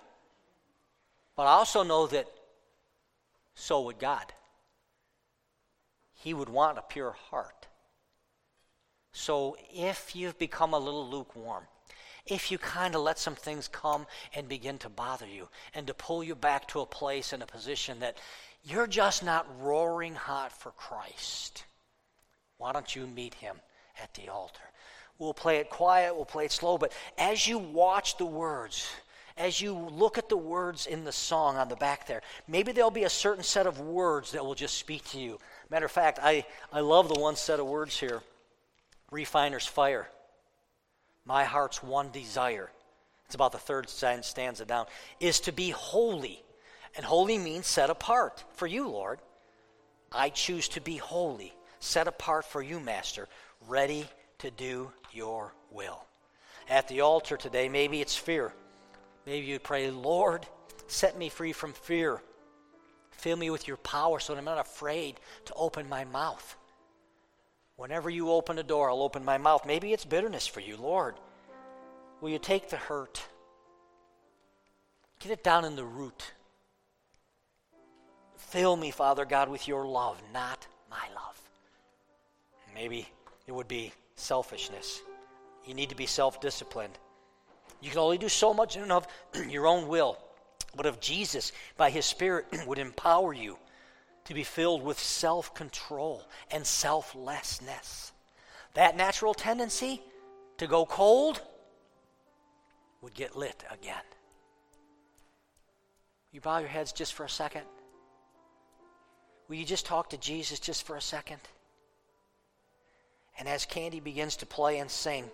But 1.37 1.45
I 1.45 1.53
also 1.53 1.83
know 1.83 2.09
that 2.09 2.27
so 3.55 3.83
would 3.83 3.99
God. 3.99 4.33
He 6.15 6.35
would 6.35 6.49
want 6.49 6.79
a 6.79 6.83
pure 6.83 7.13
heart. 7.31 7.69
So 9.13 9.57
if 9.73 10.17
you've 10.17 10.39
become 10.39 10.73
a 10.73 10.79
little 10.79 11.09
lukewarm, 11.09 11.65
if 12.27 12.51
you 12.51 12.59
kind 12.59 12.95
of 12.95 13.03
let 13.03 13.19
some 13.19 13.35
things 13.35 13.69
come 13.69 14.07
and 14.35 14.49
begin 14.49 14.79
to 14.79 14.89
bother 14.89 15.27
you 15.27 15.49
and 15.75 15.87
to 15.87 15.95
pull 15.95 16.23
you 16.23 16.35
back 16.35 16.69
to 16.69 16.81
a 16.81 16.87
place 16.87 17.33
and 17.33 17.43
a 17.43 17.47
position 17.47 18.01
that 18.01 18.17
you're 18.65 18.87
just 18.87 19.25
not 19.25 19.47
roaring 19.61 20.15
hot 20.15 20.53
for 20.53 20.71
Christ. 20.73 21.65
Why 22.59 22.73
don't 22.73 22.95
you 22.95 23.07
meet 23.07 23.35
him 23.35 23.57
at 24.03 24.15
the 24.15 24.29
altar? 24.29 24.63
We'll 25.19 25.35
play 25.35 25.59
it 25.59 25.71
quiet, 25.71 26.15
we'll 26.15 26.25
play 26.25 26.47
it 26.47 26.53
slow, 26.53 26.79
but 26.79 26.93
as 27.19 27.47
you 27.47 27.59
watch 27.59 28.17
the 28.17 28.27
words, 28.27 28.89
as 29.37 29.61
you 29.61 29.75
look 29.75 30.19
at 30.19 30.29
the 30.29 30.37
words 30.37 30.87
in 30.87 31.05
the 31.05 31.13
song 31.13 31.57
on 31.57 31.69
the 31.69 31.77
back 31.77 32.07
there, 32.07 32.23
maybe 32.49 32.73
there'll 32.73 32.91
be 32.91 33.05
a 33.05 33.11
certain 33.11 33.45
set 33.45 33.67
of 33.67 33.81
words 33.81 34.33
that 34.33 34.45
will 34.45 34.55
just 34.55 34.79
speak 34.79 35.05
to 35.11 35.19
you. 35.19 35.39
Matter 35.71 35.87
of 35.87 35.93
fact, 35.93 36.19
I, 36.23 36.45
I 36.73 36.81
love 36.81 37.09
the 37.09 37.19
one 37.19 37.37
set 37.37 37.61
of 37.61 37.67
words 37.67 37.99
here 37.99 38.21
Refiner's 39.11 39.67
Fire. 39.67 40.09
My 41.25 41.45
heart's 41.45 41.83
one 41.83 42.11
desire. 42.11 42.71
It's 43.27 43.35
about 43.35 43.53
the 43.53 43.59
third 43.59 43.89
stanza 43.89 44.65
down, 44.65 44.87
is 45.21 45.41
to 45.41 45.53
be 45.53 45.71
holy 45.71 46.43
and 46.97 47.05
holy 47.05 47.39
means 47.39 47.67
set 47.67 47.91
apart 47.91 48.45
for 48.53 48.67
you, 48.67 48.89
Lord. 48.89 49.19
I 50.11 50.29
choose 50.29 50.69
to 50.69 50.81
be 50.81 50.97
holy, 50.97 51.55
set 51.81 52.07
apart 52.07 52.45
for 52.45 52.63
you, 52.63 52.81
Master, 52.81 53.29
ready 53.67 54.07
to 54.39 54.51
do 54.51 54.93
your 55.13 55.55
will. 55.71 56.05
At 56.69 56.89
the 56.89 57.01
altar 57.01 57.37
today, 57.37 57.69
maybe 57.69 58.01
it's 58.01 58.17
fear. 58.17 58.53
Maybe 59.27 59.47
you 59.47 59.59
pray, 59.59 59.91
Lord, 59.91 60.47
set 60.87 61.17
me 61.17 61.29
free 61.29 61.53
from 61.53 61.73
fear. 61.73 62.21
Fill 63.13 63.37
me 63.37 63.51
with 63.51 63.69
your 63.69 63.77
power 63.79 64.19
so 64.19 64.33
that 64.33 64.39
I'm 64.39 64.45
not 64.45 64.59
afraid 64.59 65.21
to 65.47 65.55
open 65.55 65.89
my 65.89 66.05
mouth. 66.05 66.57
Whenever 67.77 68.11
you 68.11 68.31
open 68.31 68.59
a 68.59 68.63
door, 68.63 68.91
I'll 68.91 69.03
open 69.03 69.25
my 69.25 69.39
mouth. 69.39 69.67
Maybe 69.67 69.93
it's 69.93 70.05
bitterness 70.05 70.47
for 70.47 70.61
you, 70.61 70.77
Lord. 70.77 71.15
Will 72.21 72.31
you 72.31 72.39
take 72.39 72.69
the 72.69 72.77
hurt? 72.77 73.23
Get 75.21 75.33
it 75.33 75.45
down 75.45 75.65
in 75.65 75.77
the 75.77 75.85
root. 75.85 76.33
Fill 78.53 78.77
me, 78.77 78.91
Father 78.91 79.25
God, 79.25 79.49
with 79.49 79.67
your 79.67 79.87
love, 79.87 80.21
not 80.35 80.67
my 80.91 81.07
love. 81.15 81.41
Maybe 82.75 83.09
it 83.47 83.53
would 83.53 83.67
be 83.67 83.95
selfishness. 84.15 85.01
You 85.65 85.73
need 85.73 85.89
to 85.89 85.97
be 85.97 86.05
self 86.05 86.39
disciplined. 86.39 86.99
You 87.81 87.89
can 87.89 88.01
only 88.01 88.19
do 88.19 88.29
so 88.29 88.53
much 88.53 88.77
in 88.77 88.91
of 88.91 89.07
your 89.49 89.67
own 89.67 89.89
will. 89.89 90.19
But 90.77 90.85
if 90.85 91.01
Jesus, 91.01 91.53
by 91.79 91.89
his 91.89 92.05
Spirit, 92.05 92.45
would 92.67 92.77
empower 92.77 93.33
you 93.33 93.57
to 94.27 94.35
be 94.35 94.45
filled 94.45 94.83
with 94.83 94.99
self 94.99 95.55
control 95.55 96.23
and 96.51 96.67
selflessness, 96.67 98.13
that 98.75 98.99
natural 98.99 99.33
tendency 99.33 100.03
to 100.59 100.67
go 100.67 100.85
cold 100.85 101.41
would 103.01 103.15
get 103.15 103.35
lit 103.35 103.65
again. 103.71 104.05
You 106.33 106.43
bow 106.43 106.59
your 106.59 106.69
heads 106.69 106.93
just 106.93 107.15
for 107.15 107.25
a 107.25 107.31
second. 107.31 107.65
Will 109.53 109.59
you 109.59 109.67
just 109.67 109.85
talk 109.85 110.09
to 110.09 110.17
Jesus 110.17 110.59
just 110.59 110.87
for 110.87 110.97
a 110.97 111.01
second? 111.03 111.41
And 113.39 113.47
as 113.47 113.67
Candy 113.67 114.01
begins 114.01 114.37
to 114.37 114.47
play 114.47 114.79
and 114.79 114.91
sing, 114.91 115.31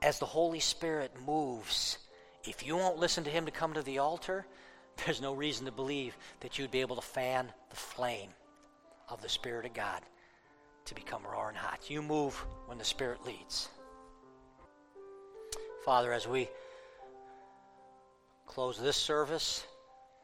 as 0.00 0.20
the 0.20 0.26
Holy 0.26 0.60
Spirit 0.60 1.10
moves, 1.26 1.98
if 2.44 2.64
you 2.64 2.76
won't 2.76 3.00
listen 3.00 3.24
to 3.24 3.30
Him 3.30 3.46
to 3.46 3.50
come 3.50 3.74
to 3.74 3.82
the 3.82 3.98
altar, 3.98 4.46
there's 5.04 5.20
no 5.20 5.34
reason 5.34 5.66
to 5.66 5.72
believe 5.72 6.16
that 6.42 6.60
you'd 6.60 6.70
be 6.70 6.80
able 6.80 6.94
to 6.94 7.02
fan 7.02 7.52
the 7.70 7.76
flame 7.76 8.28
of 9.08 9.20
the 9.20 9.28
Spirit 9.28 9.66
of 9.66 9.74
God 9.74 10.02
to 10.84 10.94
become 10.94 11.24
roaring 11.24 11.56
hot. 11.56 11.90
You 11.90 12.02
move 12.02 12.36
when 12.66 12.78
the 12.78 12.84
Spirit 12.84 13.26
leads. 13.26 13.68
Father, 15.84 16.12
as 16.12 16.28
we 16.28 16.48
close 18.46 18.78
this 18.78 18.96
service, 18.96 19.66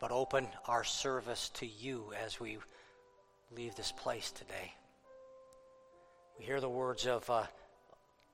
but 0.01 0.11
open 0.13 0.47
our 0.67 0.85
service 0.85 1.51
to 1.55 1.67
you 1.67 2.13
as 2.25 2.39
we 2.39 2.59
leave 3.55 3.75
this 3.75 3.93
place 3.93 4.31
today. 4.31 4.73
We 6.39 6.45
hear 6.45 6.61
the 6.61 6.69
words 6.69 7.07
of, 7.07 7.29
uh, 7.29 7.45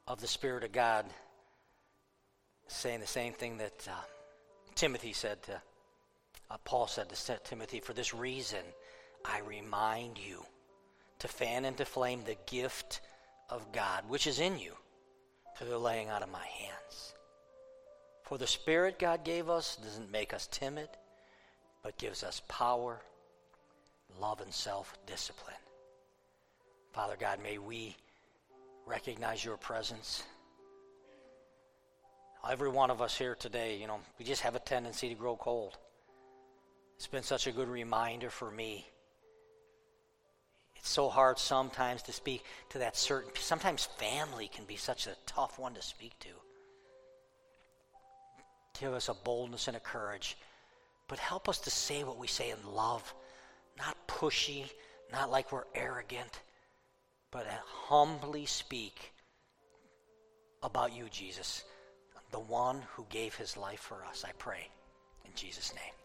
of 0.06 0.20
the 0.20 0.26
Spirit 0.26 0.64
of 0.64 0.72
God 0.72 1.06
saying 2.66 3.00
the 3.00 3.06
same 3.06 3.32
thing 3.32 3.58
that 3.58 3.88
uh, 3.88 3.94
Timothy 4.74 5.12
said 5.12 5.42
to, 5.44 5.60
uh, 6.50 6.56
Paul 6.64 6.86
said 6.86 7.08
to 7.08 7.38
Timothy, 7.44 7.80
For 7.80 7.92
this 7.92 8.12
reason 8.12 8.60
I 9.24 9.40
remind 9.40 10.18
you 10.18 10.44
to 11.20 11.28
fan 11.28 11.64
into 11.64 11.84
flame 11.84 12.22
the 12.24 12.36
gift 12.46 13.00
of 13.48 13.72
God 13.72 14.04
which 14.08 14.26
is 14.26 14.40
in 14.40 14.58
you 14.58 14.72
to 15.58 15.64
the 15.64 15.78
laying 15.78 16.08
out 16.08 16.22
of 16.22 16.30
my 16.30 16.44
hands. 16.44 17.14
For 18.24 18.38
the 18.38 18.46
Spirit 18.46 18.98
God 18.98 19.24
gave 19.24 19.48
us 19.48 19.76
doesn't 19.76 20.10
make 20.10 20.34
us 20.34 20.48
timid, 20.50 20.88
but 21.84 21.96
gives 21.98 22.24
us 22.24 22.42
power, 22.48 23.00
love, 24.20 24.40
and 24.40 24.52
self 24.52 24.96
discipline. 25.06 25.54
Father 26.92 27.14
God, 27.20 27.40
may 27.42 27.58
we 27.58 27.94
recognize 28.86 29.44
your 29.44 29.56
presence. 29.56 30.24
Every 32.50 32.68
one 32.68 32.90
of 32.90 33.00
us 33.00 33.16
here 33.16 33.34
today, 33.34 33.78
you 33.78 33.86
know, 33.86 34.00
we 34.18 34.24
just 34.24 34.42
have 34.42 34.54
a 34.54 34.58
tendency 34.58 35.08
to 35.08 35.14
grow 35.14 35.36
cold. 35.36 35.76
It's 36.96 37.06
been 37.06 37.22
such 37.22 37.46
a 37.46 37.52
good 37.52 37.68
reminder 37.68 38.30
for 38.30 38.50
me. 38.50 38.86
It's 40.76 40.90
so 40.90 41.08
hard 41.08 41.38
sometimes 41.38 42.02
to 42.02 42.12
speak 42.12 42.44
to 42.70 42.78
that 42.78 42.96
certain, 42.96 43.30
sometimes 43.36 43.88
family 43.98 44.48
can 44.48 44.64
be 44.66 44.76
such 44.76 45.06
a 45.06 45.16
tough 45.26 45.58
one 45.58 45.74
to 45.74 45.82
speak 45.82 46.18
to. 46.20 46.28
Give 48.78 48.92
us 48.92 49.08
a 49.08 49.14
boldness 49.14 49.68
and 49.68 49.76
a 49.76 49.80
courage, 49.80 50.36
but 51.08 51.18
help 51.18 51.48
us 51.48 51.58
to 51.60 51.70
say 51.70 52.04
what 52.04 52.18
we 52.18 52.26
say 52.26 52.50
in 52.50 52.74
love, 52.74 53.14
not 53.78 53.96
pushy, 54.06 54.70
not 55.12 55.30
like 55.30 55.52
we're 55.52 55.64
arrogant, 55.74 56.40
but 57.30 57.46
humbly 57.86 58.46
speak 58.46 59.12
about 60.62 60.94
you, 60.94 61.08
Jesus, 61.10 61.64
the 62.30 62.38
one 62.40 62.82
who 62.94 63.06
gave 63.10 63.34
his 63.34 63.56
life 63.56 63.80
for 63.80 64.04
us. 64.04 64.24
I 64.26 64.32
pray 64.38 64.68
in 65.24 65.32
Jesus' 65.34 65.74
name. 65.74 66.03